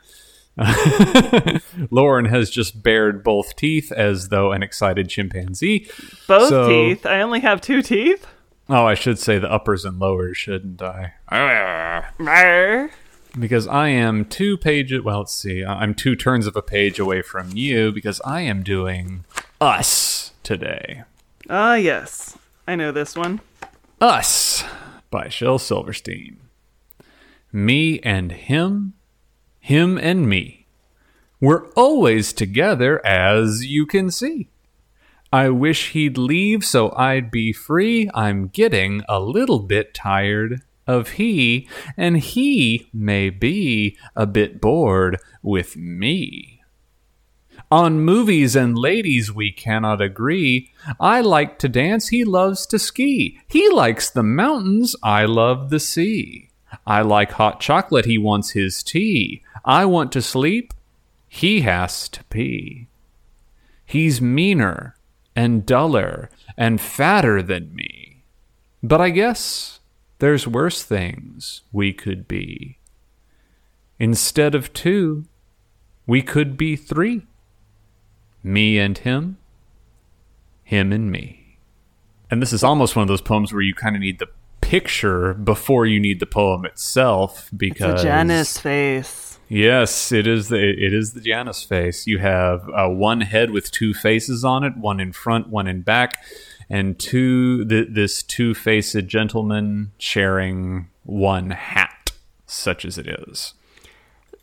Lauren 1.91 2.27
has 2.27 2.51
just 2.51 2.83
bared 2.83 3.23
both 3.23 3.57
teeth 3.57 3.93
as 3.93 4.29
though 4.29 4.53
an 4.53 4.63
excited 4.63 5.09
chimpanzee. 5.09 5.89
Both 6.27 6.49
so, 6.49 6.69
teeth? 6.69 7.05
I 7.05 7.21
only 7.21 7.41
have 7.41 7.61
two 7.61 7.83
teeth? 7.83 8.27
Oh, 8.69 8.85
I 8.85 8.95
should 8.95 9.19
say 9.19 9.39
the 9.39 9.51
uppers 9.51 9.85
and 9.85 9.99
lowers, 9.99 10.37
shouldn't 10.37 10.83
I? 10.83 11.15
because 13.39 13.67
I 13.67 13.89
am 13.89 14.25
two 14.25 14.57
pages. 14.57 15.03
Well, 15.03 15.19
let's 15.19 15.35
see. 15.35 15.65
I'm 15.65 15.95
two 15.95 16.17
turns 16.17 16.47
of 16.47 16.57
a 16.57 16.63
page 16.63 16.99
away 16.99 17.23
from 17.23 17.51
you 17.55 17.93
because 17.93 18.21
I 18.25 18.41
am 18.43 18.63
doing 18.63 19.25
Us 19.61 20.33
today. 20.43 21.03
Ah, 21.49 21.75
yes. 21.75 22.37
I 22.67 22.75
know 22.75 22.93
this 22.93 23.17
one. 23.17 23.41
Us 24.01 24.65
by 25.11 25.29
Shel 25.29 25.59
Silverstein. 25.59 26.39
Me 27.53 28.01
and 28.01 28.33
him, 28.33 28.95
him 29.67 29.99
and 29.99 30.29
me. 30.29 30.65
We're 31.41 31.67
always 31.71 32.33
together, 32.33 33.05
as 33.05 33.67
you 33.67 33.85
can 33.85 34.13
see. 34.13 34.49
I 35.33 35.49
wish 35.49 35.91
he'd 35.91 36.17
leave 36.17 36.65
so 36.65 36.93
I'd 36.95 37.33
be 37.33 37.53
free. 37.53 38.09
I'm 38.15 38.47
getting 38.47 39.03
a 39.09 39.19
little 39.19 39.59
bit 39.59 39.93
tired 39.93 40.63
of 40.87 41.11
he, 41.15 41.69
and 41.97 42.19
he 42.19 42.89
may 42.95 43.29
be 43.29 43.99
a 44.15 44.25
bit 44.25 44.61
bored 44.61 45.19
with 45.43 45.77
me. 45.77 46.63
On 47.69 47.99
movies 47.99 48.55
and 48.55 48.79
ladies 48.79 49.33
we 49.33 49.51
cannot 49.51 50.01
agree. 50.01 50.71
I 51.01 51.23
like 51.23 51.59
to 51.59 51.69
dance, 51.69 52.09
he 52.09 52.23
loves 52.23 52.67
to 52.67 52.79
ski. 52.79 53.41
He 53.49 53.69
likes 53.71 54.11
the 54.11 54.23
mountains, 54.23 54.95
I 55.03 55.25
love 55.25 55.71
the 55.71 55.81
sea. 55.81 56.51
I 56.87 57.01
like 57.03 57.33
hot 57.33 57.59
chocolate, 57.59 58.05
he 58.05 58.17
wants 58.17 58.51
his 58.51 58.85
tea. 58.85 59.43
I 59.67 59.85
want 59.85 60.13
to 60.13 60.23
sleep, 60.23 60.73
he 61.27 61.63
has 61.63 62.09
to 62.11 62.23
pee. 62.25 62.87
He's 63.85 64.21
meaner 64.21 64.97
and 65.35 65.67
duller 65.67 66.31
and 66.57 66.81
fatter 66.81 67.43
than 67.43 67.75
me. 67.75 68.23
But 68.83 69.01
I 69.01 69.11
guess 69.11 69.81
there's 70.19 70.47
worse 70.47 70.83
things 70.83 71.63
we 71.73 71.93
could 71.93 72.29
be. 72.29 72.79
Instead 73.99 74.55
of 74.55 74.73
two, 74.73 75.25
we 76.07 76.23
could 76.23 76.57
be 76.57 76.77
three. 76.77 77.27
Me 78.43 78.79
and 78.79 78.97
him, 78.99 79.39
him 80.63 80.93
and 80.93 81.11
me. 81.11 81.59
And 82.31 82.41
this 82.41 82.53
is 82.53 82.63
almost 82.63 82.95
one 82.95 83.03
of 83.03 83.09
those 83.09 83.21
poems 83.21 83.53
where 83.53 83.63
you 83.63 83.75
kind 83.75 83.97
of 83.97 84.01
need 84.01 84.21
the 84.21 84.29
picture 84.61 85.35
before 85.35 85.87
you 85.87 86.01
need 86.01 86.21
the 86.21 86.27
poem 86.27 86.65
itself 86.65 87.51
because 87.57 87.95
it's 87.95 88.03
a 88.03 88.07
Janus 88.07 88.59
face. 88.59 89.26
Yes, 89.49 90.11
it 90.11 90.27
is 90.27 90.49
the 90.49 90.59
it 90.59 90.93
is 90.93 91.13
the 91.13 91.21
Janus 91.21 91.63
face. 91.63 92.07
You 92.07 92.19
have 92.19 92.69
uh, 92.75 92.89
one 92.89 93.21
head 93.21 93.51
with 93.51 93.71
two 93.71 93.95
faces 93.95 94.45
on 94.45 94.65
it, 94.65 94.77
one 94.77 94.99
in 94.99 95.13
front, 95.13 95.49
one 95.49 95.67
in 95.67 95.83
back 95.83 96.19
and 96.69 96.99
two 96.99 97.65
th- 97.65 97.89
this 97.91 98.23
two-faced 98.23 99.07
gentleman 99.07 99.93
sharing 99.99 100.89
one 101.05 101.51
hat, 101.51 102.13
such 102.47 102.85
as 102.85 102.99
it 102.99 103.07
is. 103.07 103.55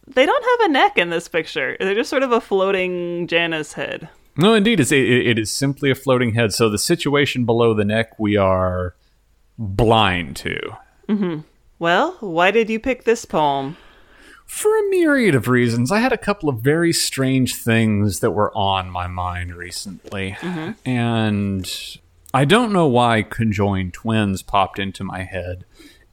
They 0.08 0.26
don't 0.26 0.44
have 0.44 0.70
a 0.70 0.74
neck 0.74 0.98
in 0.98 1.10
this 1.10 1.28
picture. 1.28 1.78
They're 1.80 1.96
just 1.96 2.10
sort 2.10 2.24
of 2.24 2.32
a 2.32 2.42
floating 2.42 3.28
Janus 3.28 3.74
head. 3.74 4.10
No, 4.36 4.54
indeed, 4.54 4.80
it's, 4.80 4.92
it, 4.92 5.04
it 5.04 5.40
is 5.40 5.52
simply 5.52 5.92
a 5.92 5.96
floating 5.96 6.34
head. 6.34 6.54
So 6.54 6.70
the 6.70 6.78
situation 6.78 7.46
below 7.46 7.74
the 7.74 7.86
neck 7.86 8.20
we 8.20 8.36
are 8.36 8.96
blind 9.58 10.36
to. 10.38 10.60
Mm-hmm. 11.08 11.42
Well, 11.80 12.18
why 12.20 12.52
did 12.52 12.70
you 12.70 12.80
pick 12.80 13.04
this 13.04 13.26
poem? 13.26 13.78
For 14.46 14.78
a 14.78 14.90
myriad 14.90 15.36
of 15.36 15.48
reasons. 15.48 15.92
I 15.92 16.00
had 16.00 16.14
a 16.14 16.18
couple 16.18 16.50
of 16.50 16.62
very 16.62 16.94
strange 16.94 17.56
things 17.56 18.20
that 18.20 18.32
were 18.32 18.56
on 18.56 18.90
my 18.90 19.08
mind 19.08 19.56
recently. 19.56 20.38
Mm-hmm. 20.40 20.72
And 20.88 21.98
I 22.34 22.46
don't 22.46 22.74
know 22.74 22.88
why 22.88 23.24
conjoined 23.24 23.94
twins 23.94 24.42
popped 24.42 24.80
into 24.80 25.04
my 25.04 25.24
head. 25.24 25.66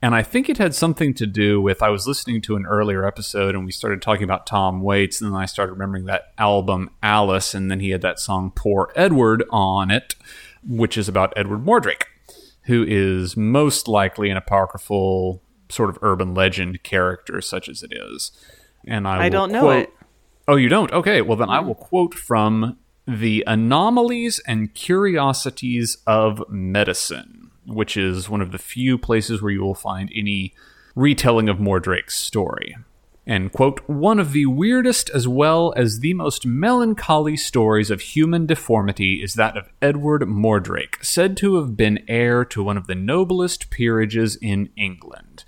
And 0.03 0.15
I 0.15 0.23
think 0.23 0.49
it 0.49 0.59
had 0.59 0.75
something 0.75 1.13
to 1.15 1.27
do 1.27 1.61
with 1.61 1.83
I 1.83 1.91
was 1.91 2.07
listening 2.07 2.41
to 2.43 2.57
an 2.57 2.65
earlier 2.65 3.07
episode 3.07 3.55
and 3.55 3.67
we 3.67 3.73
started 3.73 4.01
talking 4.01 4.25
about 4.25 4.47
Tom 4.47 4.81
Waits, 4.81 5.21
and 5.21 5.31
then 5.31 5.39
I 5.39 5.45
started 5.45 5.73
remembering 5.73 6.07
that 6.07 6.33
album 6.39 6.91
Alice, 7.03 7.55
and 7.55 7.71
then 7.71 7.81
he 7.81 7.91
had 7.91 8.01
that 8.03 8.19
song 8.19 8.51
Poor 8.55 8.91
Edward 8.97 9.45
on 9.51 9.91
it, 9.91 10.15
which 10.67 10.97
is 10.97 11.07
about 11.07 11.35
Edward 11.37 11.65
Mordrake, 11.65 12.05
who 12.63 12.83
is 12.89 13.37
most 13.37 13.89
likely 13.89 14.31
an 14.31 14.39
apocryphal 14.39 15.43
sort 15.71 15.91
of 15.91 15.99
urban 16.03 16.35
legend 16.35 16.83
character, 16.83 17.41
such 17.41 17.69
as 17.69 17.83
it 17.83 17.93
is. 17.93 18.33
And 18.87 19.07
I, 19.07 19.25
I 19.25 19.29
don't 19.29 19.53
know 19.53 19.63
quote, 19.63 19.83
it. 19.85 19.93
Oh, 20.49 20.57
you 20.57 20.69
don't? 20.69 20.93
Okay, 20.93 21.23
well 21.23 21.37
then 21.37 21.49
I 21.49 21.59
mm-hmm. 21.59 21.69
will 21.69 21.75
quote 21.75 22.15
from 22.15 22.79
the 23.07 23.45
Anomalies 23.47 24.41
and 24.47 24.75
Curiosities 24.75 25.99
of 26.07 26.43
Medicine, 26.49 27.51
which 27.67 27.97
is 27.97 28.29
one 28.29 28.41
of 28.41 28.53
the 28.53 28.59
few 28.59 28.99
places 28.99 29.43
where 29.43 29.53
you 29.53 29.63
will 29.63 29.75
find 29.75 30.11
any 30.15 30.55
retelling 30.95 31.49
of 31.49 31.59
Mordrake's 31.59 32.15
story. 32.17 32.77
And, 33.31 33.53
quote, 33.53 33.79
one 33.87 34.19
of 34.19 34.33
the 34.33 34.47
weirdest 34.47 35.09
as 35.11 35.29
well 35.29 35.73
as 35.77 36.01
the 36.01 36.15
most 36.15 36.45
melancholy 36.45 37.37
stories 37.37 37.89
of 37.89 38.01
human 38.01 38.45
deformity 38.45 39.23
is 39.23 39.35
that 39.35 39.57
of 39.57 39.71
Edward 39.81 40.23
Mordrake, 40.23 40.97
said 41.01 41.37
to 41.37 41.55
have 41.55 41.77
been 41.77 42.03
heir 42.09 42.45
to 42.47 42.61
one 42.61 42.77
of 42.77 42.89
the 42.89 42.97
noblest 42.97 43.71
peerages 43.71 44.35
in 44.43 44.71
England. 44.77 45.45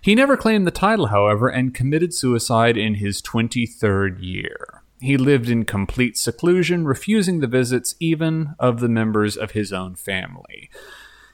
He 0.00 0.14
never 0.14 0.34
claimed 0.34 0.66
the 0.66 0.70
title, 0.70 1.08
however, 1.08 1.48
and 1.48 1.74
committed 1.74 2.14
suicide 2.14 2.78
in 2.78 2.94
his 2.94 3.20
23rd 3.20 4.16
year. 4.20 4.82
He 5.02 5.18
lived 5.18 5.50
in 5.50 5.66
complete 5.66 6.16
seclusion, 6.16 6.86
refusing 6.86 7.40
the 7.40 7.46
visits 7.46 7.96
even 8.00 8.54
of 8.58 8.80
the 8.80 8.88
members 8.88 9.36
of 9.36 9.50
his 9.50 9.74
own 9.74 9.94
family. 9.94 10.70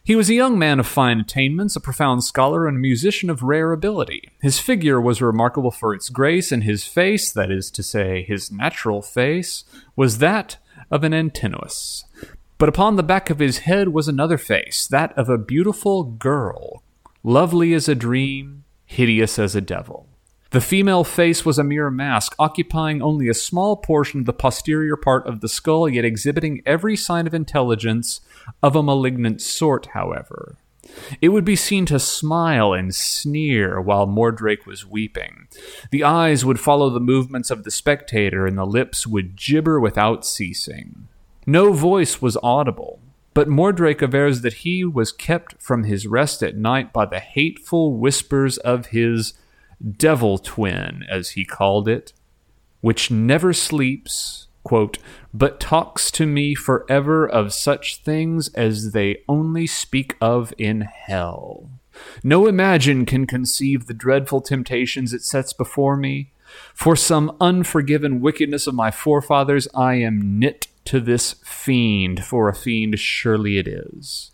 He 0.06 0.14
was 0.14 0.30
a 0.30 0.34
young 0.34 0.56
man 0.56 0.78
of 0.78 0.86
fine 0.86 1.18
attainments, 1.18 1.74
a 1.74 1.80
profound 1.80 2.22
scholar, 2.22 2.68
and 2.68 2.76
a 2.76 2.80
musician 2.80 3.28
of 3.28 3.42
rare 3.42 3.72
ability. 3.72 4.30
His 4.40 4.60
figure 4.60 5.00
was 5.00 5.20
remarkable 5.20 5.72
for 5.72 5.92
its 5.92 6.10
grace, 6.10 6.52
and 6.52 6.62
his 6.62 6.84
face, 6.84 7.32
that 7.32 7.50
is 7.50 7.72
to 7.72 7.82
say, 7.82 8.22
his 8.22 8.52
natural 8.52 9.02
face, 9.02 9.64
was 9.96 10.18
that 10.18 10.58
of 10.92 11.02
an 11.02 11.12
Antinous. 11.12 12.04
But 12.56 12.68
upon 12.68 12.94
the 12.94 13.02
back 13.02 13.30
of 13.30 13.40
his 13.40 13.58
head 13.58 13.88
was 13.88 14.06
another 14.06 14.38
face, 14.38 14.86
that 14.86 15.12
of 15.18 15.28
a 15.28 15.36
beautiful 15.36 16.04
girl, 16.04 16.84
lovely 17.24 17.74
as 17.74 17.88
a 17.88 17.96
dream, 17.96 18.62
hideous 18.84 19.40
as 19.40 19.56
a 19.56 19.60
devil. 19.60 20.06
The 20.56 20.62
female 20.62 21.04
face 21.04 21.44
was 21.44 21.58
a 21.58 21.62
mere 21.62 21.90
mask, 21.90 22.34
occupying 22.38 23.02
only 23.02 23.28
a 23.28 23.34
small 23.34 23.76
portion 23.76 24.20
of 24.20 24.24
the 24.24 24.32
posterior 24.32 24.96
part 24.96 25.26
of 25.26 25.42
the 25.42 25.50
skull, 25.50 25.86
yet 25.86 26.06
exhibiting 26.06 26.62
every 26.64 26.96
sign 26.96 27.26
of 27.26 27.34
intelligence 27.34 28.22
of 28.62 28.74
a 28.74 28.82
malignant 28.82 29.42
sort, 29.42 29.88
however. 29.92 30.56
It 31.20 31.28
would 31.28 31.44
be 31.44 31.56
seen 31.56 31.84
to 31.84 31.98
smile 31.98 32.72
and 32.72 32.94
sneer 32.94 33.82
while 33.82 34.06
Mordrake 34.06 34.64
was 34.64 34.86
weeping. 34.86 35.46
The 35.90 36.04
eyes 36.04 36.42
would 36.42 36.58
follow 36.58 36.88
the 36.88 37.00
movements 37.00 37.50
of 37.50 37.64
the 37.64 37.70
spectator, 37.70 38.46
and 38.46 38.56
the 38.56 38.64
lips 38.64 39.06
would 39.06 39.36
gibber 39.36 39.78
without 39.78 40.24
ceasing. 40.24 41.06
No 41.46 41.74
voice 41.74 42.22
was 42.22 42.38
audible, 42.42 42.98
but 43.34 43.46
Mordrake 43.46 44.02
avers 44.02 44.40
that 44.40 44.54
he 44.64 44.86
was 44.86 45.12
kept 45.12 45.60
from 45.60 45.84
his 45.84 46.06
rest 46.06 46.42
at 46.42 46.56
night 46.56 46.94
by 46.94 47.04
the 47.04 47.20
hateful 47.20 47.98
whispers 47.98 48.56
of 48.56 48.86
his 48.86 49.34
devil 49.80 50.38
twin, 50.38 51.04
as 51.08 51.30
he 51.30 51.44
called 51.44 51.88
it, 51.88 52.12
which 52.80 53.10
never 53.10 53.52
sleeps, 53.52 54.48
quote, 54.64 54.98
but 55.32 55.60
talks 55.60 56.10
to 56.10 56.26
me 56.26 56.54
forever 56.54 57.26
of 57.26 57.52
such 57.52 57.96
things 57.98 58.48
as 58.54 58.92
they 58.92 59.22
only 59.28 59.66
speak 59.66 60.16
of 60.20 60.52
in 60.58 60.82
hell. 60.82 61.70
No 62.22 62.46
imagine 62.46 63.06
can 63.06 63.26
conceive 63.26 63.86
the 63.86 63.94
dreadful 63.94 64.40
temptations 64.40 65.12
it 65.12 65.22
sets 65.22 65.52
before 65.52 65.96
me. 65.96 66.32
For 66.74 66.96
some 66.96 67.36
unforgiven 67.40 68.20
wickedness 68.20 68.66
of 68.66 68.74
my 68.74 68.90
forefathers, 68.90 69.66
I 69.74 69.94
am 69.94 70.38
knit 70.38 70.68
to 70.86 71.00
this 71.00 71.34
fiend, 71.44 72.24
for 72.24 72.48
a 72.48 72.54
fiend 72.54 72.98
surely 72.98 73.58
it 73.58 73.66
is. 73.66 74.30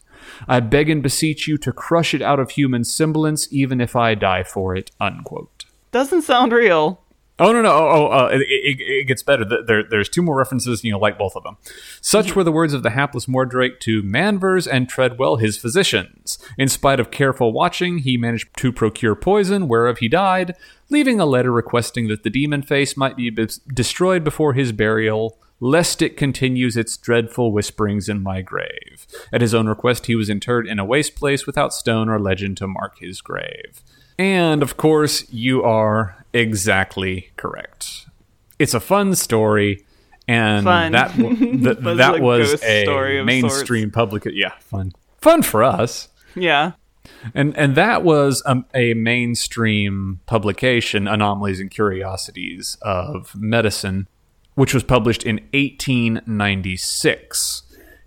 I 0.49 0.61
beg 0.61 0.89
and 0.91 1.03
beseech 1.03 1.47
you 1.47 1.59
to 1.59 1.73
crush 1.73 2.15
it 2.15 2.23
out 2.23 2.41
of 2.41 2.51
human 2.51 2.85
semblance, 2.85 3.49
even 3.51 3.81
if 3.81 3.97
I 3.97 4.15
die 4.15 4.43
for 4.43 4.75
it. 4.77 4.91
Unquote. 5.01 5.65
Doesn't 5.91 6.23
sound 6.23 6.53
real. 6.53 7.01
Oh 7.39 7.51
no 7.51 7.63
no 7.63 7.71
oh, 7.73 8.09
oh 8.11 8.27
uh, 8.27 8.29
it, 8.29 8.43
it, 8.43 8.81
it, 8.81 9.05
gets 9.07 9.23
better. 9.23 9.45
There, 9.45 9.83
there's 9.83 10.09
two 10.09 10.23
more 10.23 10.37
references. 10.37 10.81
And 10.81 10.85
you'll 10.85 11.01
like 11.01 11.19
both 11.19 11.35
of 11.35 11.43
them. 11.43 11.57
Such 12.01 12.37
were 12.37 12.45
the 12.45 12.53
words 12.53 12.75
of 12.75 12.83
the 12.83 12.91
hapless 12.91 13.27
Mordrake 13.27 13.81
to 13.81 14.03
Manvers 14.03 14.67
and 14.67 14.89
Treadwell, 14.89 15.37
his 15.37 15.57
physicians. 15.57 16.39
In 16.59 16.69
spite 16.69 17.01
of 17.01 17.11
careful 17.11 17.53
watching, 17.53 17.99
he 17.99 18.17
managed 18.17 18.57
to 18.59 18.73
procure 18.73 19.15
poison, 19.15 19.67
whereof 19.67 19.99
he 19.99 20.09
died, 20.09 20.55
leaving 20.91 21.21
a 21.21 21.27
letter 21.27 21.51
requesting 21.51 22.09
that 22.09 22.23
the 22.23 22.31
demon 22.31 22.63
face 22.63 22.97
might 22.97 23.17
be 23.17 23.31
b- 23.31 23.49
destroyed 23.73 24.23
before 24.23 24.53
his 24.53 24.73
burial, 24.73 25.39
lest 25.59 26.03
it 26.03 26.17
continues 26.17 26.77
its 26.77 26.97
dreadful 26.97 27.51
whisperings 27.51 28.09
in 28.09 28.23
my 28.23 28.43
grave. 28.43 29.07
At 29.33 29.41
his 29.41 29.55
own 29.55 29.69
request, 29.69 30.07
he 30.07 30.15
was 30.15 30.29
interred 30.29 30.67
in 30.67 30.79
a 30.79 30.85
waste 30.85 31.15
place 31.15 31.47
without 31.47 31.73
stone 31.73 32.09
or 32.09 32.21
legend 32.21 32.59
to 32.59 32.67
mark 32.67 32.99
his 32.99 33.21
grave. 33.21 33.83
And 34.19 34.63
of 34.63 34.77
course, 34.77 35.25
you 35.33 35.63
are 35.63 36.22
exactly 36.33 37.31
correct. 37.37 38.07
It's 38.59 38.75
a 38.75 38.81
fun 38.81 39.15
story, 39.15 39.85
and 40.29 40.65
Fun. 40.65 40.93
that 40.93 41.13
th- 41.15 41.79
Was 41.79 41.99
that 41.99 42.17
a 42.19 42.23
was 42.23 42.63
a 42.63 43.19
of 43.19 43.27
mainstream 43.27 43.91
public. 43.91 44.25
Yeah, 44.27 44.53
fun, 44.61 44.93
fun 45.21 45.43
for 45.43 45.63
us. 45.65 46.09
Yeah. 46.35 46.73
And 47.35 47.57
and 47.57 47.75
that 47.75 48.05
was 48.05 48.43
um, 48.47 48.65
a 48.75 48.95
mainstream 48.95 50.21
publication, 50.27 51.09
Anomalies 51.09 51.59
and 51.61 51.71
Curiosities 51.71 52.79
of 52.83 53.35
Medicine, 53.35 54.07
which 54.55 54.73
was 54.73 54.85
published 54.85 55.25
in 55.25 55.37
1896. 55.53 57.63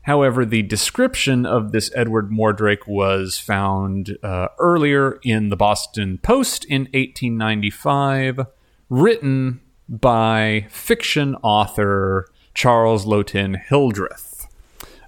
However, 0.06 0.46
the 0.46 0.62
description 0.62 1.48
of 1.48 1.72
this 1.72 1.90
Edward 1.96 2.30
Mordrake 2.30 2.86
was 2.86 3.40
found 3.40 4.18
uh, 4.22 4.50
earlier 4.60 5.20
in 5.24 5.50
the 5.50 5.56
Boston 5.56 6.20
Post 6.20 6.64
in 6.66 6.84
1895, 6.94 8.42
written 8.88 9.62
by 9.90 10.68
fiction 10.70 11.34
author 11.42 12.28
Charles 12.54 13.08
Lotin 13.08 13.60
Hildreth, 13.60 14.46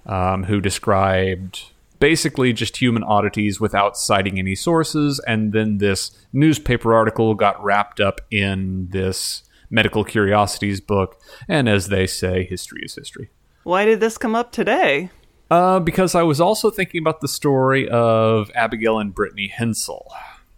um, 0.04 0.44
who 0.44 0.60
described 0.60 1.66
basically 2.00 2.52
just 2.52 2.78
human 2.78 3.04
oddities 3.04 3.60
without 3.60 3.96
citing 3.96 4.36
any 4.36 4.56
sources. 4.56 5.20
And 5.28 5.52
then 5.52 5.78
this 5.78 6.10
newspaper 6.32 6.92
article 6.92 7.36
got 7.36 7.62
wrapped 7.62 8.00
up 8.00 8.20
in 8.32 8.88
this 8.90 9.44
medical 9.70 10.02
curiosities 10.02 10.80
book. 10.80 11.20
And 11.46 11.68
as 11.68 11.86
they 11.86 12.08
say, 12.08 12.44
history 12.44 12.82
is 12.84 12.96
history. 12.96 13.30
Why 13.68 13.84
did 13.84 14.00
this 14.00 14.16
come 14.16 14.34
up 14.34 14.50
today? 14.50 15.10
Uh, 15.50 15.78
because 15.78 16.14
I 16.14 16.22
was 16.22 16.40
also 16.40 16.70
thinking 16.70 17.02
about 17.02 17.20
the 17.20 17.28
story 17.28 17.86
of 17.86 18.50
Abigail 18.54 18.98
and 18.98 19.14
Brittany 19.14 19.48
Hensel. 19.48 20.10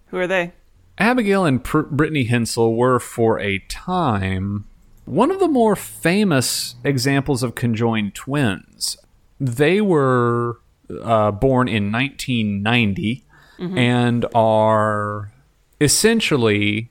Who 0.07 0.19
are 0.19 0.29
they? 0.29 0.53
Abigail 0.97 1.45
and 1.45 1.65
Pr- 1.65 1.81
Brittany 1.81 2.23
Hensel 2.23 2.77
were, 2.77 3.01
for 3.01 3.41
a 3.41 3.59
time, 3.69 4.65
one 5.07 5.33
of 5.33 5.41
the 5.41 5.49
more 5.49 5.75
famous 5.75 6.77
examples 6.85 7.43
of 7.43 7.57
conjoined 7.57 8.15
twins. 8.15 8.97
They 9.41 9.81
were 9.81 10.61
uh, 11.03 11.33
born 11.33 11.67
in 11.67 11.91
1990 11.91 13.25
and 13.59 14.25
are 14.37 15.33
essentially 15.81 16.91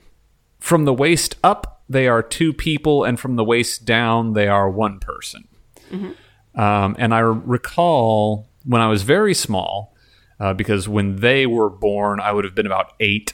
from 0.60 0.84
the 0.84 0.94
waist 0.94 1.38
up, 1.46 1.82
they 1.88 2.10
are 2.10 2.22
two 2.22 2.52
people, 2.52 3.06
and 3.06 3.18
from 3.18 3.38
the 3.38 3.46
waist 3.46 3.86
down, 3.86 4.34
they 4.34 4.50
are 4.50 4.70
one 4.70 5.00
person. 5.00 5.49
Um, 6.56 6.96
and 7.00 7.14
I 7.14 7.20
recall 7.20 8.48
when 8.66 8.82
I 8.82 8.88
was 8.88 9.04
very 9.04 9.34
small, 9.34 9.96
uh, 10.40 10.54
because 10.54 10.88
when 10.88 11.18
they 11.18 11.46
were 11.46 11.70
born, 11.70 12.20
I 12.20 12.32
would 12.32 12.44
have 12.46 12.56
been 12.56 12.66
about 12.66 12.94
eight. 13.00 13.34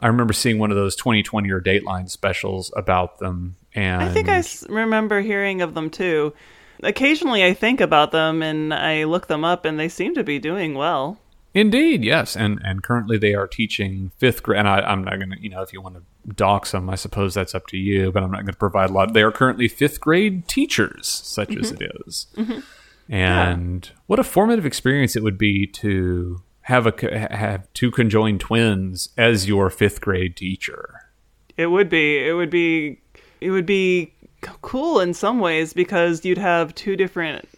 I 0.00 0.08
remember 0.08 0.32
seeing 0.32 0.58
one 0.58 0.70
of 0.70 0.76
those 0.76 0.94
2020 0.96 1.50
or 1.50 1.60
Dateline 1.60 2.10
specials 2.10 2.72
about 2.76 3.18
them. 3.18 3.56
And 3.74 4.02
I 4.02 4.08
think 4.08 4.28
I 4.28 4.38
s- 4.38 4.66
remember 4.68 5.20
hearing 5.20 5.62
of 5.62 5.74
them 5.74 5.88
too. 5.90 6.34
Occasionally 6.82 7.42
I 7.44 7.54
think 7.54 7.80
about 7.80 8.12
them 8.12 8.42
and 8.42 8.74
I 8.74 9.04
look 9.04 9.26
them 9.28 9.44
up 9.44 9.64
and 9.64 9.78
they 9.80 9.88
seem 9.88 10.14
to 10.14 10.22
be 10.24 10.38
doing 10.38 10.74
well. 10.74 11.18
Indeed, 11.56 12.04
yes, 12.04 12.36
and 12.36 12.60
and 12.62 12.82
currently 12.82 13.16
they 13.16 13.34
are 13.34 13.46
teaching 13.46 14.12
fifth 14.18 14.42
grade. 14.42 14.58
And 14.58 14.68
I, 14.68 14.80
I'm 14.80 15.02
not 15.02 15.16
going 15.16 15.30
to, 15.30 15.42
you 15.42 15.48
know, 15.48 15.62
if 15.62 15.72
you 15.72 15.80
want 15.80 15.94
to 15.94 16.34
dox 16.34 16.72
them, 16.72 16.90
I 16.90 16.96
suppose 16.96 17.32
that's 17.32 17.54
up 17.54 17.66
to 17.68 17.78
you. 17.78 18.12
But 18.12 18.22
I'm 18.22 18.30
not 18.30 18.42
going 18.42 18.52
to 18.52 18.58
provide 18.58 18.90
a 18.90 18.92
lot. 18.92 19.14
They 19.14 19.22
are 19.22 19.32
currently 19.32 19.66
fifth 19.66 19.98
grade 19.98 20.48
teachers, 20.48 21.08
such 21.08 21.56
as 21.56 21.72
mm-hmm. 21.72 21.82
it 21.82 21.92
is. 22.06 22.26
Mm-hmm. 22.36 23.12
And 23.14 23.90
what 24.06 24.18
a 24.18 24.24
formative 24.24 24.66
experience 24.66 25.16
it 25.16 25.22
would 25.22 25.38
be 25.38 25.66
to 25.68 26.42
have 26.62 26.86
a 26.86 27.28
have 27.34 27.72
two 27.72 27.90
conjoined 27.90 28.40
twins 28.40 29.08
as 29.16 29.48
your 29.48 29.70
fifth 29.70 30.02
grade 30.02 30.36
teacher. 30.36 31.04
It 31.56 31.68
would 31.68 31.88
be 31.88 32.18
it 32.18 32.34
would 32.34 32.50
be 32.50 33.00
it 33.40 33.50
would 33.50 33.64
be 33.64 34.12
cool 34.60 35.00
in 35.00 35.14
some 35.14 35.40
ways 35.40 35.72
because 35.72 36.22
you'd 36.22 36.36
have 36.36 36.74
two 36.74 36.96
different 36.96 37.48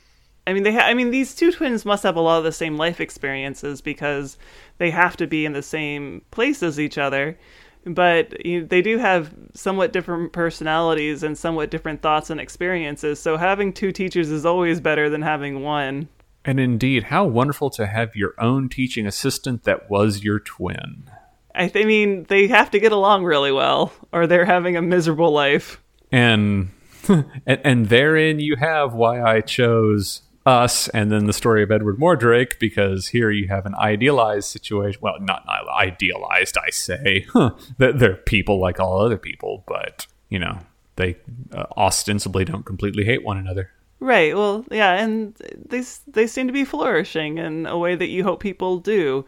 I 0.49 0.55
mean 0.55 0.63
they 0.63 0.73
ha- 0.73 0.87
I 0.87 0.95
mean 0.95 1.11
these 1.11 1.35
two 1.35 1.53
twins 1.53 1.85
must 1.85 2.03
have 2.05 2.17
a 2.17 2.23
lot 2.23 2.39
of 2.39 2.45
the 2.45 2.53
same 2.53 2.79
life 2.79 3.03
experiences 3.03 3.83
because 3.83 4.39
they 4.79 4.91
have 4.91 5.15
to 5.19 5.27
be 5.27 5.45
in 5.45 5.53
the 5.53 5.63
same 5.63 6.23
place 6.31 6.63
as 6.63 6.81
each 6.81 6.97
other. 6.97 7.39
But 7.85 8.47
you, 8.47 8.65
they 8.65 8.81
do 8.81 8.97
have 8.97 9.35
somewhat 9.53 9.93
different 9.93 10.33
personalities 10.33 11.23
and 11.23 11.37
somewhat 11.37 11.71
different 11.71 12.01
thoughts 12.01 12.31
and 12.31 12.41
experiences. 12.41 13.21
So 13.21 13.37
having 13.37 13.75
two 13.75 13.93
teachers 13.93 14.31
is 14.31 14.47
always 14.47 14.81
better 14.81 15.11
than 15.11 15.21
having 15.21 15.63
one. 15.63 16.09
And 16.47 16.59
indeed, 16.59 17.05
how 17.05 17.27
wonderful 17.27 17.69
to 17.71 17.87
have 17.87 18.17
your 18.17 18.35
own 18.39 18.71
teaching 18.71 19.07
assistant 19.07 19.65
that 19.65 19.91
was 19.91 20.25
your 20.25 20.41
twin. 20.41 21.11
I, 21.55 21.69
th- 21.69 21.85
I 21.85 21.87
mean, 21.87 22.25
they 22.29 22.47
have 22.47 22.71
to 22.71 22.81
get 22.81 22.93
along 22.93 23.25
really 23.25 23.53
well, 23.53 23.93
or 24.13 24.27
they're 24.27 24.47
having 24.47 24.77
a 24.79 24.83
miserable 24.83 25.31
life. 25.31 25.83
and 26.11 26.71
and, 27.09 27.61
and 27.65 27.89
therein 27.89 28.41
you 28.41 28.57
have 28.57 28.93
why 28.93 29.23
I 29.23 29.41
chose 29.41 30.23
us 30.49 30.89
and 30.89 31.13
then 31.13 31.27
the 31.27 31.33
story 31.33 31.63
of 31.63 31.71
Edward 31.71 31.99
Mordrake 31.99 32.59
because 32.59 33.09
here 33.09 33.31
you 33.31 33.49
have 33.49 33.67
an 33.67 33.75
idealized 33.75 34.49
situation 34.49 34.99
well 35.03 35.21
not 35.21 35.47
idealized 35.49 36.57
I 36.57 36.71
say 36.71 37.27
huh, 37.33 37.51
they're 37.77 38.17
people 38.17 38.59
like 38.59 38.81
all 38.81 39.01
other 39.01 39.19
people 39.19 39.65
but 39.69 40.07
you 40.31 40.39
know 40.39 40.61
they 40.97 41.17
uh, 41.53 41.67
ostensibly 41.77 42.45
don't 42.45 42.65
completely 42.65 43.05
hate 43.05 43.23
one 43.25 43.37
another 43.37 43.71
Right. 44.01 44.37
Well, 44.37 44.65
yeah, 44.71 44.93
and 44.95 45.35
they 45.69 45.83
they 46.07 46.29
seem 46.29 46.47
to 46.47 46.53
be 46.53 46.65
flourishing 46.65 47.39
in 47.39 47.67
a 47.67 47.77
way 47.77 47.97
that 47.97 48.07
you 48.07 48.23
hope 48.23 48.41
people 48.41 48.79
do. 48.79 49.25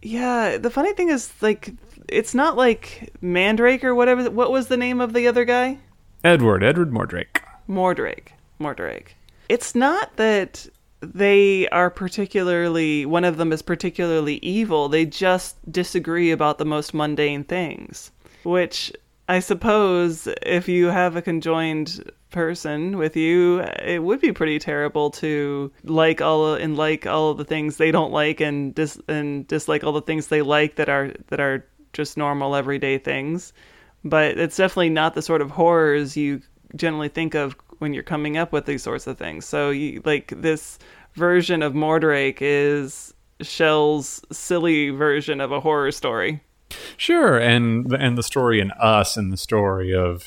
Yeah. 0.00 0.56
The 0.56 0.70
funny 0.70 0.94
thing 0.94 1.10
is, 1.10 1.30
like, 1.42 1.74
it's 2.08 2.34
not 2.34 2.56
like 2.56 3.12
Mandrake 3.20 3.84
or 3.84 3.94
whatever. 3.94 4.30
What 4.30 4.50
was 4.50 4.68
the 4.68 4.76
name 4.78 5.02
of 5.02 5.12
the 5.12 5.28
other 5.28 5.44
guy? 5.44 5.78
Edward 6.24 6.64
Edward 6.64 6.92
Mordrake 6.92 7.42
Mordrake. 7.68 8.28
Mordrake. 8.58 9.15
It's 9.48 9.74
not 9.74 10.16
that 10.16 10.66
they 11.00 11.68
are 11.68 11.90
particularly 11.90 13.06
one 13.06 13.24
of 13.24 13.36
them 13.36 13.52
is 13.52 13.62
particularly 13.62 14.36
evil. 14.36 14.88
They 14.88 15.04
just 15.04 15.56
disagree 15.70 16.30
about 16.30 16.58
the 16.58 16.64
most 16.64 16.94
mundane 16.94 17.44
things, 17.44 18.10
which 18.44 18.92
I 19.28 19.40
suppose 19.40 20.28
if 20.42 20.68
you 20.68 20.86
have 20.86 21.16
a 21.16 21.22
conjoined 21.22 22.10
person 22.30 22.96
with 22.96 23.16
you, 23.16 23.60
it 23.82 24.02
would 24.02 24.20
be 24.20 24.32
pretty 24.32 24.58
terrible 24.58 25.10
to 25.10 25.72
like 25.84 26.20
all 26.20 26.54
and 26.54 26.76
like 26.76 27.06
all 27.06 27.34
the 27.34 27.44
things 27.44 27.76
they 27.76 27.90
don't 27.90 28.12
like 28.12 28.40
and 28.40 28.74
dis 28.74 29.00
and 29.08 29.46
dislike 29.46 29.84
all 29.84 29.92
the 29.92 30.02
things 30.02 30.28
they 30.28 30.42
like 30.42 30.76
that 30.76 30.88
are 30.88 31.12
that 31.28 31.40
are 31.40 31.66
just 31.92 32.16
normal 32.16 32.54
everyday 32.56 32.98
things. 32.98 33.52
But 34.04 34.38
it's 34.38 34.56
definitely 34.56 34.90
not 34.90 35.14
the 35.14 35.22
sort 35.22 35.42
of 35.42 35.50
horrors 35.50 36.16
you 36.16 36.40
generally 36.74 37.08
think 37.08 37.34
of 37.34 37.56
when 37.78 37.94
you're 37.94 38.02
coming 38.02 38.36
up 38.36 38.52
with 38.52 38.66
these 38.66 38.82
sorts 38.82 39.06
of 39.06 39.18
things. 39.18 39.44
So 39.44 39.70
you 39.70 40.02
like 40.04 40.32
this 40.36 40.78
version 41.14 41.62
of 41.62 41.72
Mordrake 41.74 42.38
is 42.40 43.14
Shel's 43.40 44.22
silly 44.32 44.90
version 44.90 45.40
of 45.40 45.52
a 45.52 45.60
horror 45.60 45.92
story. 45.92 46.42
Sure, 46.96 47.38
and 47.38 47.92
and 47.92 48.18
the 48.18 48.22
story 48.22 48.60
in 48.60 48.70
Us 48.72 49.16
and 49.16 49.32
the 49.32 49.36
story 49.36 49.94
of 49.94 50.24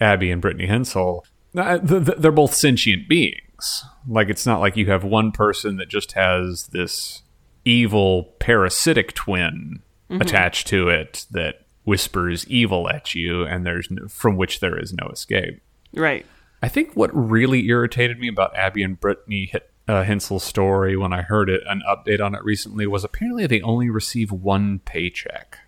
Abby 0.00 0.30
and 0.30 0.40
Brittany 0.40 0.66
Hensel, 0.66 1.24
uh, 1.56 1.78
th- 1.78 2.06
th- 2.06 2.18
they're 2.18 2.32
both 2.32 2.54
sentient 2.54 3.08
beings. 3.08 3.84
Like 4.06 4.28
it's 4.28 4.46
not 4.46 4.60
like 4.60 4.76
you 4.76 4.86
have 4.86 5.04
one 5.04 5.32
person 5.32 5.76
that 5.76 5.88
just 5.88 6.12
has 6.12 6.68
this 6.68 7.22
evil 7.64 8.34
parasitic 8.38 9.12
twin 9.14 9.82
attached 10.10 10.66
to 10.66 10.88
it 10.88 11.24
that 11.30 11.66
whispers 11.84 12.46
evil 12.48 12.88
at 12.88 13.14
you, 13.14 13.44
and 13.44 13.64
there's 13.64 13.90
no, 13.90 14.06
from 14.08 14.36
which 14.36 14.60
there 14.60 14.78
is 14.78 14.92
no 14.92 15.08
escape. 15.08 15.60
Right. 15.94 16.26
I 16.62 16.68
think 16.68 16.94
what 16.94 17.10
really 17.12 17.66
irritated 17.68 18.18
me 18.18 18.28
about 18.28 18.54
Abby 18.56 18.82
and 18.82 18.98
Brittany 19.00 19.50
H- 19.52 19.62
uh, 19.88 20.04
Hensel's 20.04 20.44
story 20.44 20.96
when 20.96 21.12
I 21.12 21.22
heard 21.22 21.50
it, 21.50 21.62
an 21.66 21.82
update 21.88 22.20
on 22.24 22.34
it 22.36 22.44
recently, 22.44 22.86
was 22.86 23.02
apparently 23.04 23.46
they 23.48 23.60
only 23.62 23.90
receive 23.90 24.30
one 24.30 24.78
paycheck. 24.84 25.58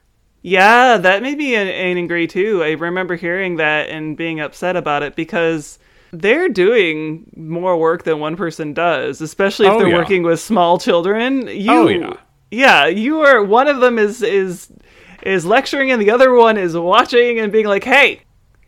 Yeah, 0.42 0.98
that 0.98 1.22
made 1.22 1.38
me 1.38 1.54
an- 1.57 1.66
angry 1.68 2.26
too. 2.26 2.62
I 2.62 2.72
remember 2.72 3.16
hearing 3.16 3.57
that 3.57 3.88
and 3.88 4.16
being 4.16 4.40
upset 4.40 4.76
about 4.76 5.02
it 5.02 5.16
because 5.16 5.78
they're 6.12 6.48
doing 6.48 7.28
more 7.37 7.76
work 7.76 8.04
than 8.04 8.20
one 8.20 8.37
person 8.37 8.72
does, 8.72 9.20
especially 9.20 9.66
if 9.66 9.72
Oh, 9.72 9.78
they're 9.78 9.88
yeah. 9.88 9.96
working 9.96 10.22
with 10.22 10.38
small 10.38 10.78
children. 10.78 11.48
You, 11.48 11.72
Oh, 11.72 11.88
yeah. 11.88 12.12
yeah, 12.52 12.87
you 12.87 13.20
are. 13.22 13.42
One 13.42 13.66
of 13.66 13.80
them 13.80 13.98
is 13.98 14.22
is 14.22 14.70
is 15.24 15.44
lecturing, 15.46 15.90
and 15.90 16.00
the 16.00 16.11
other 16.11 16.33
one 16.35 16.57
is 16.59 16.76
watching 16.76 17.40
and 17.40 17.50
being 17.50 17.66
like, 17.66 17.83
"Hey, 17.83 18.20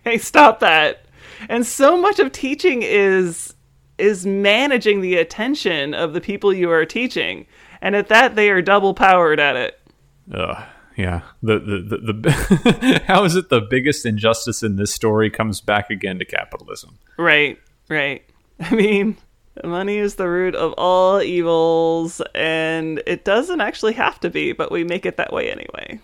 hey, 0.02 0.16
stop 0.18 0.58
that. 0.60 1.04
And 1.48 1.66
so 1.66 2.00
much 2.00 2.18
of 2.18 2.32
teaching 2.32 2.82
is 2.82 3.54
is 3.98 4.26
managing 4.26 5.00
the 5.00 5.16
attention 5.16 5.94
of 5.94 6.12
the 6.12 6.20
people 6.20 6.52
you 6.52 6.70
are 6.70 6.84
teaching. 6.84 7.46
And 7.80 7.96
at 7.96 8.08
that 8.08 8.36
they 8.36 8.50
are 8.50 8.62
double 8.62 8.94
powered 8.94 9.40
at 9.40 9.56
it. 9.56 9.80
Ugh. 10.32 10.64
Yeah. 10.96 11.22
The 11.42 11.58
the 11.58 11.96
the, 11.96 12.12
the 12.12 13.02
how 13.06 13.24
is 13.24 13.36
it 13.36 13.48
the 13.48 13.60
biggest 13.60 14.06
injustice 14.06 14.62
in 14.62 14.76
this 14.76 14.94
story 14.94 15.30
comes 15.30 15.60
back 15.60 15.90
again 15.90 16.18
to 16.18 16.24
capitalism? 16.24 16.98
Right. 17.16 17.58
Right. 17.88 18.22
I 18.60 18.74
mean, 18.74 19.16
money 19.64 19.98
is 19.98 20.16
the 20.16 20.28
root 20.28 20.54
of 20.54 20.72
all 20.76 21.20
evils 21.20 22.20
and 22.34 23.02
it 23.06 23.24
doesn't 23.24 23.60
actually 23.60 23.94
have 23.94 24.18
to 24.20 24.30
be, 24.30 24.52
but 24.52 24.72
we 24.72 24.84
make 24.84 25.06
it 25.06 25.16
that 25.18 25.32
way 25.32 25.50
anyway. 25.50 26.00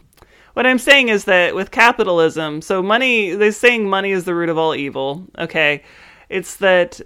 What 0.54 0.66
I'm 0.66 0.78
saying 0.78 1.08
is 1.08 1.24
that 1.24 1.54
with 1.54 1.70
capitalism, 1.70 2.60
so 2.62 2.82
money, 2.82 3.34
they're 3.34 3.52
saying 3.52 3.88
money 3.88 4.10
is 4.10 4.24
the 4.24 4.34
root 4.34 4.48
of 4.48 4.58
all 4.58 4.74
evil. 4.74 5.26
Okay. 5.38 5.82
It's 6.28 6.56
that 6.56 7.00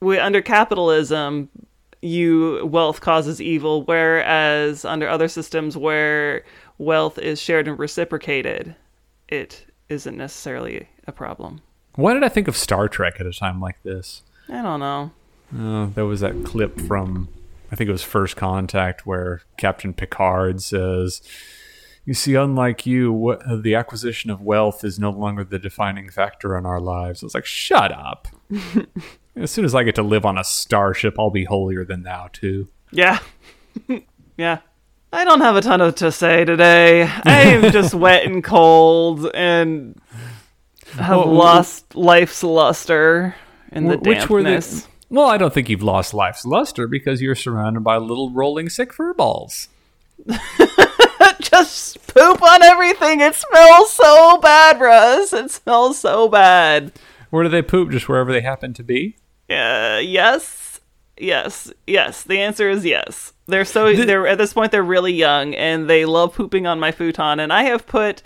we, 0.00 0.18
under 0.18 0.42
capitalism, 0.42 1.48
you 2.02 2.64
wealth 2.66 3.00
causes 3.00 3.40
evil, 3.40 3.82
whereas 3.82 4.84
under 4.84 5.08
other 5.08 5.28
systems 5.28 5.76
where 5.76 6.44
wealth 6.78 7.18
is 7.18 7.40
shared 7.40 7.68
and 7.68 7.78
reciprocated, 7.78 8.76
it 9.28 9.66
isn't 9.88 10.16
necessarily 10.16 10.88
a 11.06 11.12
problem. 11.12 11.60
Why 11.94 12.14
did 12.14 12.22
I 12.22 12.28
think 12.28 12.46
of 12.46 12.56
Star 12.56 12.88
Trek 12.88 13.16
at 13.18 13.26
a 13.26 13.32
time 13.32 13.60
like 13.60 13.82
this? 13.82 14.22
I 14.48 14.62
don't 14.62 14.80
know. 14.80 15.10
Uh, 15.56 15.86
there 15.86 16.06
was 16.06 16.20
that 16.20 16.44
clip 16.44 16.80
from, 16.80 17.28
I 17.72 17.76
think 17.76 17.88
it 17.88 17.92
was 17.92 18.02
First 18.02 18.36
Contact, 18.36 19.06
where 19.06 19.42
Captain 19.56 19.92
Picard 19.92 20.62
says, 20.62 21.22
"You 22.08 22.14
see, 22.14 22.34
unlike 22.34 22.86
you, 22.86 23.12
what, 23.12 23.42
uh, 23.46 23.56
the 23.56 23.74
acquisition 23.74 24.30
of 24.30 24.40
wealth 24.40 24.82
is 24.82 24.98
no 24.98 25.10
longer 25.10 25.44
the 25.44 25.58
defining 25.58 26.08
factor 26.08 26.56
in 26.56 26.64
our 26.64 26.80
lives." 26.80 27.22
I 27.22 27.26
was 27.26 27.34
like, 27.34 27.44
"Shut 27.44 27.92
up." 27.92 28.28
as 29.36 29.50
soon 29.50 29.66
as 29.66 29.74
I 29.74 29.82
get 29.82 29.94
to 29.96 30.02
live 30.02 30.24
on 30.24 30.38
a 30.38 30.42
starship, 30.44 31.16
I'll 31.18 31.28
be 31.28 31.44
holier 31.44 31.84
than 31.84 32.04
thou 32.04 32.30
too. 32.32 32.68
Yeah. 32.90 33.18
yeah. 34.38 34.60
I 35.12 35.24
don't 35.24 35.42
have 35.42 35.56
a 35.56 35.60
ton 35.60 35.82
of 35.82 35.96
to 35.96 36.10
say 36.10 36.46
today. 36.46 37.02
I 37.02 37.40
am 37.42 37.70
just 37.72 37.92
wet 37.92 38.24
and 38.24 38.42
cold 38.42 39.30
and 39.34 40.00
have 40.92 41.18
Well, 41.18 41.32
lost 41.32 41.94
life's 41.94 42.42
luster 42.42 43.34
in 43.70 43.88
the 43.88 43.98
Wh- 43.98 44.02
Which 44.02 44.30
were 44.30 44.42
dampness. 44.42 44.82
the? 44.82 44.88
Well, 45.10 45.26
I 45.26 45.36
don't 45.36 45.52
think 45.52 45.68
you've 45.68 45.82
lost 45.82 46.14
life's 46.14 46.46
luster 46.46 46.86
because 46.86 47.20
you're 47.20 47.34
surrounded 47.34 47.84
by 47.84 47.98
little 47.98 48.30
rolling 48.30 48.70
sick 48.70 48.94
fur 48.94 49.12
balls. 49.12 49.68
just 51.40 52.06
poop 52.08 52.42
on 52.42 52.62
everything. 52.62 53.20
It 53.20 53.34
smells 53.34 53.92
so 53.92 54.38
bad, 54.38 54.80
Russ. 54.80 55.32
It 55.32 55.50
smells 55.50 55.98
so 55.98 56.28
bad. 56.28 56.92
Where 57.30 57.44
do 57.44 57.48
they 57.48 57.62
poop? 57.62 57.90
Just 57.90 58.08
wherever 58.08 58.32
they 58.32 58.40
happen 58.40 58.72
to 58.74 58.82
be. 58.82 59.16
Uh, 59.50 60.00
yes, 60.02 60.80
yes, 61.16 61.72
yes. 61.86 62.22
The 62.22 62.40
answer 62.40 62.68
is 62.68 62.84
yes. 62.84 63.32
They're 63.46 63.64
so 63.64 63.94
they're 63.94 64.26
at 64.26 64.38
this 64.38 64.52
point 64.52 64.72
they're 64.72 64.82
really 64.82 65.12
young 65.12 65.54
and 65.54 65.88
they 65.88 66.04
love 66.04 66.34
pooping 66.34 66.66
on 66.66 66.78
my 66.78 66.92
futon. 66.92 67.40
And 67.40 67.52
I 67.52 67.62
have 67.64 67.86
put 67.86 68.22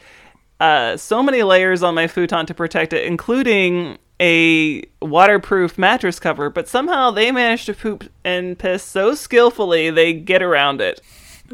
uh, 0.59 0.97
so 0.97 1.23
many 1.23 1.43
layers 1.43 1.83
on 1.83 1.95
my 1.95 2.07
futon 2.07 2.47
to 2.47 2.55
protect 2.55 2.93
it, 2.93 3.07
including 3.07 3.99
a 4.21 4.83
waterproof 5.01 5.79
mattress 5.79 6.19
cover. 6.19 6.51
But 6.51 6.69
somehow 6.69 7.11
they 7.11 7.31
manage 7.33 7.67
to 7.67 7.75
poop 7.75 8.11
and 8.25 8.59
piss 8.59 8.83
so 8.83 9.15
skillfully 9.15 9.91
they 9.91 10.13
get 10.13 10.43
around 10.43 10.81
it. 10.81 11.01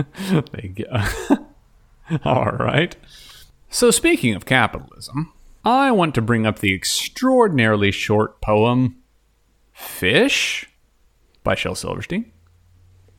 They 0.53 0.69
get. 0.69 0.89
All 2.25 2.53
right. 2.53 2.97
So, 3.71 3.91
speaking 3.91 4.35
of 4.35 4.47
capitalism, 4.47 5.33
I 5.65 5.91
want 5.91 6.15
to 6.15 6.23
bring 6.23 6.47
up 6.47 6.61
the 6.61 6.75
extraordinarily 6.75 7.91
short 7.91 8.41
poem 8.41 8.97
Fish 9.73 10.69
by 11.45 11.55
Shel 11.55 11.75
Silverstein. 11.75 12.33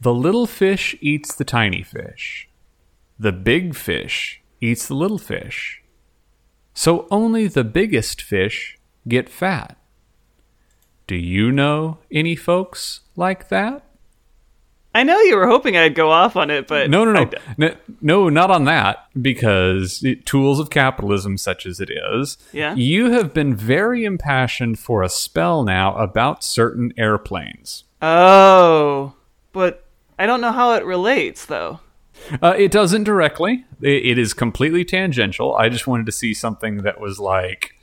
The 0.02 0.14
little 0.14 0.48
fish 0.48 0.96
eats 1.02 1.34
the 1.34 1.46
tiny 1.46 1.84
fish. 1.84 2.50
The 3.18 3.32
big 3.32 3.76
fish 3.76 4.42
eats 4.62 4.88
the 4.88 4.94
little 4.94 5.18
fish. 5.18 5.82
So 6.74 7.08
only 7.12 7.48
the 7.48 7.64
biggest 7.64 8.22
fish 8.22 8.78
get 9.08 9.30
fat. 9.30 9.78
Do 11.08 11.16
you 11.16 11.52
know 11.52 11.98
any 12.12 12.36
folks 12.36 13.02
like 13.16 13.50
that? 13.50 13.84
I 14.94 15.04
know 15.04 15.20
you 15.22 15.36
were 15.36 15.48
hoping 15.48 15.78
I'd 15.78 15.94
go 15.94 16.10
off 16.12 16.36
on 16.36 16.50
it, 16.50 16.68
but 16.68 16.90
No, 16.90 17.06
no, 17.06 17.14
no, 17.14 17.30
no, 17.58 17.76
no, 18.02 18.30
not 18.30 18.50
on 18.50 18.66
that. 18.66 19.06
Because 19.22 20.04
it, 20.04 20.26
tools 20.26 20.60
of 20.60 20.70
capitalism, 20.72 21.38
such 21.38 21.66
as 21.68 21.80
it 21.80 21.90
is, 21.92 22.38
Yeah. 22.52 22.74
you 22.76 23.12
have 23.12 23.34
been 23.34 23.56
very 23.56 24.04
impassioned 24.04 24.80
for 24.80 25.04
a 25.04 25.10
spell 25.10 25.64
now 25.64 25.96
about 25.96 26.44
certain 26.44 26.92
airplanes. 26.98 27.84
Oh, 28.02 29.14
but 29.54 29.86
I 30.18 30.26
don't 30.26 30.42
know 30.42 30.52
how 30.52 30.74
it 30.74 30.86
relates 30.86 31.46
though. 31.46 31.80
Uh, 32.42 32.54
it 32.58 32.72
doesn't 32.72 33.04
directly. 33.06 33.66
It, 33.82 34.06
it 34.06 34.18
is 34.18 34.34
completely 34.34 34.84
tangential. 34.84 35.56
I 35.56 35.70
just 35.70 35.88
wanted 35.88 36.06
to 36.08 36.12
see 36.12 36.34
something 36.34 36.78
that 36.78 37.00
was 37.00 37.20
like 37.20 37.76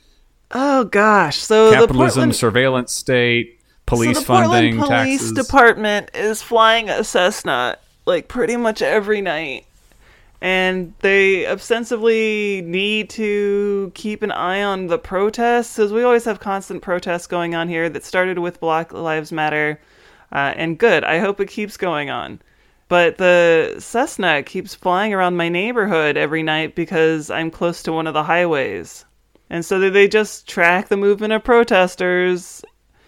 Oh 0.51 0.85
gosh, 0.85 1.37
so 1.37 1.69
the 1.71 1.75
capitalism, 1.75 2.19
Portland, 2.21 2.35
surveillance 2.35 2.93
state, 2.93 3.56
police 3.87 4.17
so 4.17 4.21
the 4.21 4.27
Portland 4.27 4.77
Police 4.77 4.87
taxes. 4.89 5.31
Department 5.31 6.11
is 6.13 6.43
flying 6.43 6.89
a 6.89 7.03
Cessna 7.03 7.77
like 8.05 8.27
pretty 8.27 8.55
much 8.55 8.83
every 8.83 9.21
night, 9.21 9.65
and 10.39 10.93
they 10.99 11.47
ostensibly 11.47 12.61
need 12.61 13.09
to 13.09 13.91
keep 13.95 14.21
an 14.21 14.31
eye 14.31 14.61
on 14.61 14.85
the 14.85 14.99
protests, 14.99 15.75
because 15.75 15.91
we 15.91 16.03
always 16.03 16.25
have 16.25 16.39
constant 16.39 16.83
protests 16.83 17.25
going 17.25 17.55
on 17.55 17.67
here. 17.67 17.89
That 17.89 18.03
started 18.03 18.37
with 18.37 18.59
Black 18.59 18.93
Lives 18.93 19.31
Matter, 19.31 19.79
uh, 20.31 20.53
and 20.55 20.77
good. 20.77 21.03
I 21.03 21.17
hope 21.17 21.39
it 21.39 21.49
keeps 21.49 21.77
going 21.77 22.11
on. 22.11 22.39
But 22.89 23.17
the 23.17 23.75
Cessna 23.79 24.43
keeps 24.43 24.73
flying 24.73 25.13
around 25.13 25.35
my 25.35 25.49
neighborhood 25.49 26.15
every 26.15 26.41
night 26.41 26.73
because 26.73 27.29
I'm 27.29 27.51
close 27.51 27.83
to 27.83 27.91
one 27.91 28.07
of 28.07 28.13
the 28.13 28.23
highways. 28.23 29.03
And 29.49 29.65
so 29.65 29.89
they 29.89 30.07
just 30.07 30.47
track 30.47 30.87
the 30.87 30.95
movement 30.95 31.33
of 31.33 31.43
protesters 31.43 32.63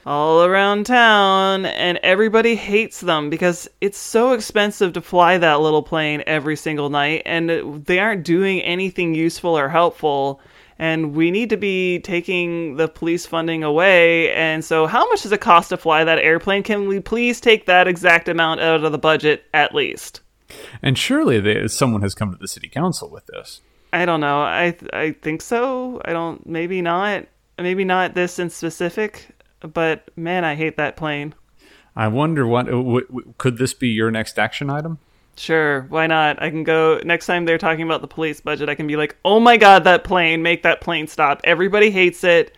all 0.09 0.43
around 0.43 0.87
town, 0.87 1.67
and 1.67 1.99
everybody 2.01 2.55
hates 2.55 3.01
them 3.01 3.29
because 3.29 3.69
it's 3.79 3.97
so 3.99 4.33
expensive 4.33 4.91
to 4.93 5.01
fly 5.01 5.37
that 5.37 5.61
little 5.61 5.83
plane 5.83 6.23
every 6.25 6.55
single 6.55 6.89
night, 6.89 7.21
and 7.27 7.85
they 7.85 7.99
aren't 7.99 8.23
doing 8.23 8.59
anything 8.61 9.13
useful 9.13 9.55
or 9.55 9.69
helpful. 9.69 10.41
And 10.79 11.13
we 11.13 11.29
need 11.29 11.49
to 11.51 11.57
be 11.57 11.99
taking 11.99 12.77
the 12.77 12.87
police 12.87 13.25
funding 13.25 13.63
away. 13.63 14.33
And 14.33 14.65
so, 14.65 14.87
how 14.87 15.07
much 15.09 15.21
does 15.21 15.31
it 15.31 15.41
cost 15.41 15.69
to 15.69 15.77
fly 15.77 16.03
that 16.03 16.19
airplane? 16.19 16.63
Can 16.63 16.87
we 16.87 16.99
please 16.99 17.39
take 17.39 17.67
that 17.67 17.87
exact 17.87 18.29
amount 18.29 18.61
out 18.61 18.83
of 18.83 18.91
the 18.91 18.97
budget 18.97 19.43
at 19.53 19.75
least? 19.75 20.21
and 20.81 20.97
surely 20.97 21.39
there, 21.39 21.67
someone 21.67 22.01
has 22.01 22.15
come 22.15 22.31
to 22.31 22.37
the 22.37 22.47
city 22.47 22.67
council 22.67 23.09
with 23.09 23.27
this. 23.27 23.61
I 23.93 24.05
don't 24.05 24.21
know. 24.21 24.41
I 24.41 24.75
I 24.91 25.11
think 25.21 25.43
so. 25.43 26.01
I 26.03 26.13
don't. 26.13 26.47
Maybe 26.47 26.81
not. 26.81 27.25
Maybe 27.59 27.83
not 27.83 28.15
this 28.15 28.39
in 28.39 28.49
specific. 28.49 29.27
But 29.61 30.09
man, 30.15 30.45
I 30.45 30.55
hate 30.55 30.77
that 30.77 30.95
plane. 30.95 31.35
I 31.95 32.07
wonder 32.07 32.47
what 32.47 32.67
uh, 32.67 32.71
w- 32.71 33.05
w- 33.07 33.33
could 33.37 33.57
this 33.57 33.73
be 33.73 33.89
your 33.89 34.11
next 34.11 34.39
action 34.39 34.69
item? 34.69 34.99
Sure, 35.35 35.81
why 35.89 36.07
not? 36.07 36.41
I 36.41 36.49
can 36.49 36.63
go 36.63 36.99
next 37.03 37.25
time 37.25 37.45
they're 37.45 37.57
talking 37.57 37.83
about 37.83 38.01
the 38.01 38.07
police 38.07 38.41
budget. 38.41 38.69
I 38.69 38.75
can 38.75 38.87
be 38.87 38.95
like, 38.95 39.15
"Oh 39.23 39.39
my 39.39 39.57
god, 39.57 39.83
that 39.85 40.03
plane! 40.03 40.41
Make 40.41 40.63
that 40.63 40.81
plane 40.81 41.07
stop! 41.07 41.41
Everybody 41.43 41.91
hates 41.91 42.23
it. 42.23 42.55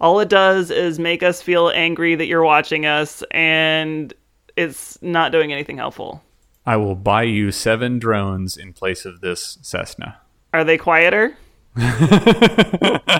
All 0.00 0.20
it 0.20 0.28
does 0.28 0.70
is 0.70 0.98
make 0.98 1.22
us 1.22 1.40
feel 1.40 1.70
angry 1.70 2.14
that 2.16 2.26
you're 2.26 2.44
watching 2.44 2.86
us, 2.86 3.22
and 3.30 4.12
it's 4.56 5.00
not 5.02 5.32
doing 5.32 5.52
anything 5.52 5.76
helpful." 5.76 6.22
I 6.66 6.76
will 6.76 6.94
buy 6.94 7.24
you 7.24 7.52
seven 7.52 7.98
drones 7.98 8.56
in 8.56 8.72
place 8.72 9.04
of 9.04 9.20
this 9.20 9.58
Cessna. 9.62 10.18
Are 10.52 10.64
they 10.64 10.78
quieter 10.78 11.36
and 11.76 13.10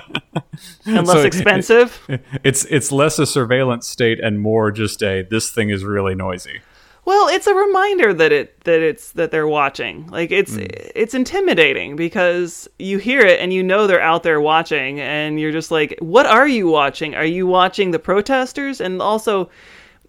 less 0.86 1.06
So 1.06 1.20
it- 1.20 1.26
expensive? 1.26 2.00
It's 2.44 2.64
it's 2.66 2.92
less 2.92 3.18
a 3.18 3.26
surveillance 3.26 3.86
state 3.86 4.20
and 4.20 4.40
more 4.40 4.70
just 4.70 5.02
a 5.02 5.22
this 5.22 5.50
thing 5.50 5.70
is 5.70 5.84
really 5.84 6.14
noisy. 6.14 6.60
Well, 7.06 7.28
it's 7.28 7.46
a 7.46 7.54
reminder 7.54 8.14
that 8.14 8.32
it 8.32 8.64
that 8.64 8.80
it's 8.80 9.12
that 9.12 9.30
they're 9.30 9.46
watching. 9.46 10.06
Like 10.06 10.30
it's 10.30 10.54
hmm. 10.54 10.64
it's 10.94 11.14
intimidating 11.14 11.96
because 11.96 12.68
you 12.78 12.98
hear 12.98 13.20
it 13.20 13.40
and 13.40 13.52
you 13.52 13.62
know 13.62 13.86
they're 13.86 14.00
out 14.00 14.22
there 14.22 14.40
watching 14.40 15.00
and 15.00 15.38
you're 15.38 15.52
just 15.52 15.70
like, 15.70 15.96
"What 16.00 16.26
are 16.26 16.48
you 16.48 16.66
watching? 16.68 17.14
Are 17.14 17.24
you 17.24 17.46
watching 17.46 17.90
the 17.90 17.98
protesters?" 17.98 18.80
And 18.80 19.02
also, 19.02 19.50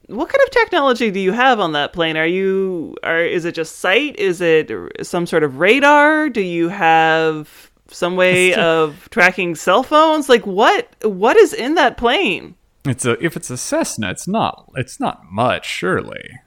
what 0.07 0.29
kind 0.29 0.41
of 0.43 0.51
technology 0.51 1.11
do 1.11 1.19
you 1.19 1.33
have 1.33 1.59
on 1.59 1.73
that 1.73 1.91
plane? 1.91 2.15
Are 2.15 2.27
you 2.27 2.95
are 3.03 3.21
is 3.21 3.43
it 3.43 3.55
just 3.55 3.79
sight? 3.79 4.15
Is 4.17 4.39
it 4.39 4.71
some 5.01 5.25
sort 5.25 5.43
of 5.43 5.59
radar? 5.59 6.29
Do 6.29 6.41
you 6.41 6.69
have 6.69 7.71
some 7.89 8.15
way 8.15 8.53
of 8.53 9.07
tracking 9.11 9.55
cell 9.55 9.83
phones? 9.83 10.29
Like 10.29 10.45
what 10.45 10.87
what 11.03 11.37
is 11.37 11.53
in 11.53 11.75
that 11.75 11.97
plane? 11.97 12.55
It's 12.85 13.05
a 13.05 13.23
if 13.23 13.35
it's 13.35 13.49
a 13.49 13.57
Cessna, 13.57 14.11
it's 14.11 14.27
not 14.27 14.69
it's 14.75 14.99
not 14.99 15.25
much 15.31 15.65
surely. 15.67 16.39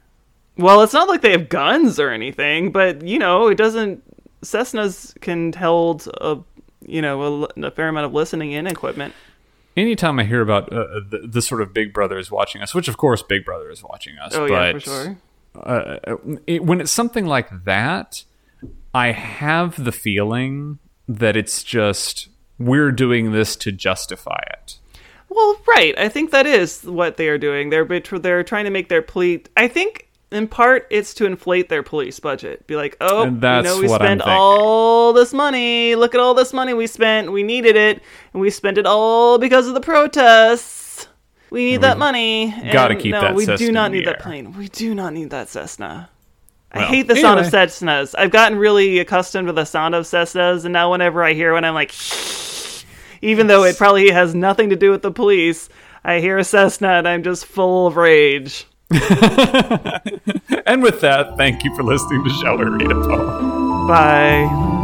Well, 0.56 0.82
it's 0.82 0.92
not 0.92 1.08
like 1.08 1.20
they 1.20 1.30
have 1.32 1.48
guns 1.48 2.00
or 2.00 2.10
anything, 2.10 2.72
but 2.72 3.02
you 3.02 3.18
know, 3.18 3.48
it 3.48 3.54
doesn't. 3.56 4.02
Cessnas 4.42 5.20
can 5.20 5.52
hold 5.52 6.06
a 6.20 6.38
you 6.86 7.02
know 7.02 7.44
a, 7.56 7.66
a 7.66 7.70
fair 7.70 7.88
amount 7.88 8.06
of 8.06 8.12
listening 8.14 8.52
in 8.52 8.66
equipment. 8.66 9.14
anytime 9.76 10.18
I 10.18 10.24
hear 10.24 10.40
about 10.40 10.72
uh, 10.72 11.00
the, 11.08 11.26
the 11.28 11.42
sort 11.42 11.60
of 11.60 11.72
Big 11.74 11.92
Brother 11.92 12.18
is 12.18 12.30
watching 12.30 12.62
us, 12.62 12.74
which 12.74 12.88
of 12.88 12.96
course 12.96 13.22
Big 13.22 13.44
Brother 13.44 13.70
is 13.70 13.82
watching 13.82 14.16
us, 14.18 14.34
Oh 14.34 14.46
but 14.48 14.52
yeah, 14.54 14.72
for 14.72 14.80
sure. 14.80 15.16
uh, 15.56 16.16
it, 16.46 16.64
when 16.64 16.80
it's 16.80 16.90
something 16.92 17.26
like 17.26 17.64
that, 17.64 18.24
I 18.94 19.12
have 19.12 19.82
the 19.84 19.92
feeling 19.92 20.78
that 21.08 21.36
it's 21.36 21.64
just 21.64 22.28
we're 22.58 22.92
doing 22.92 23.32
this 23.32 23.56
to 23.56 23.72
justify 23.72 24.42
it. 24.50 24.78
Well, 25.28 25.60
right. 25.66 25.98
I 25.98 26.08
think 26.08 26.30
that 26.30 26.46
is 26.46 26.84
what 26.84 27.16
they 27.16 27.28
are 27.28 27.38
doing. 27.38 27.70
They're 27.70 27.84
they're 27.84 28.44
trying 28.44 28.64
to 28.64 28.70
make 28.70 28.88
their 28.88 29.02
police. 29.02 29.46
I 29.56 29.68
think 29.68 30.08
in 30.30 30.48
part 30.48 30.86
it's 30.90 31.14
to 31.14 31.26
inflate 31.26 31.68
their 31.68 31.82
police 31.82 32.20
budget. 32.20 32.66
Be 32.66 32.76
like, 32.76 32.96
oh, 33.00 33.30
that's 33.30 33.68
you 33.68 33.74
know, 33.74 33.80
we 33.80 33.88
spent 33.88 34.22
all 34.22 35.12
this 35.12 35.32
money. 35.32 35.94
Look 35.94 36.14
at 36.14 36.20
all 36.20 36.34
this 36.34 36.52
money 36.52 36.74
we 36.74 36.86
spent. 36.86 37.32
We 37.32 37.42
needed 37.42 37.76
it, 37.76 38.02
and 38.32 38.40
we 38.40 38.50
spent 38.50 38.78
it 38.78 38.86
all 38.86 39.38
because 39.38 39.68
of 39.68 39.74
the 39.74 39.80
protests. 39.80 41.08
We 41.50 41.64
need 41.64 41.80
that 41.80 41.98
money. 41.98 42.54
gotta 42.72 42.94
And 42.94 43.02
keep 43.02 43.12
no, 43.12 43.22
that 43.22 43.34
we 43.34 43.46
Cessna 43.46 43.66
do 43.66 43.72
not 43.72 43.90
need 43.90 44.06
that 44.06 44.20
plane. 44.20 44.52
We 44.52 44.68
do 44.68 44.94
not 44.94 45.14
need 45.14 45.30
that 45.30 45.48
Cessna. 45.48 46.10
I 46.78 46.86
hate 46.86 47.08
the 47.08 47.16
sound 47.16 47.40
of. 47.40 47.46
Cessnas. 47.46 48.14
I've 48.16 48.30
gotten 48.30 48.58
really 48.58 48.98
accustomed 48.98 49.48
to 49.48 49.52
the 49.52 49.64
sound 49.64 49.94
of 49.94 50.04
Cessnas, 50.04 50.64
and 50.64 50.72
now 50.72 50.90
whenever 50.90 51.22
I 51.22 51.32
hear 51.32 51.52
one, 51.54 51.64
I'm 51.64 51.74
like, 51.74 51.94
even 53.22 53.46
though 53.46 53.64
it 53.64 53.76
probably 53.76 54.10
has 54.10 54.34
nothing 54.34 54.70
to 54.70 54.76
do 54.76 54.90
with 54.90 55.02
the 55.02 55.10
police, 55.10 55.68
I 56.04 56.20
hear 56.20 56.38
a 56.38 56.44
Cessna 56.44 56.88
and 56.88 57.08
I'm 57.08 57.22
just 57.22 57.46
full 57.46 57.86
of 57.86 57.96
rage. 57.96 58.66
And 60.68 60.82
with 60.82 61.00
that, 61.00 61.38
thank 61.38 61.64
you 61.64 61.74
for 61.74 61.82
listening 61.82 62.22
to 62.24 62.30
Shall 62.30 62.58
We 62.58 62.66
Read 62.66 62.92
a 62.92 62.94
Poem? 62.94 63.86
Bye. 63.86 64.77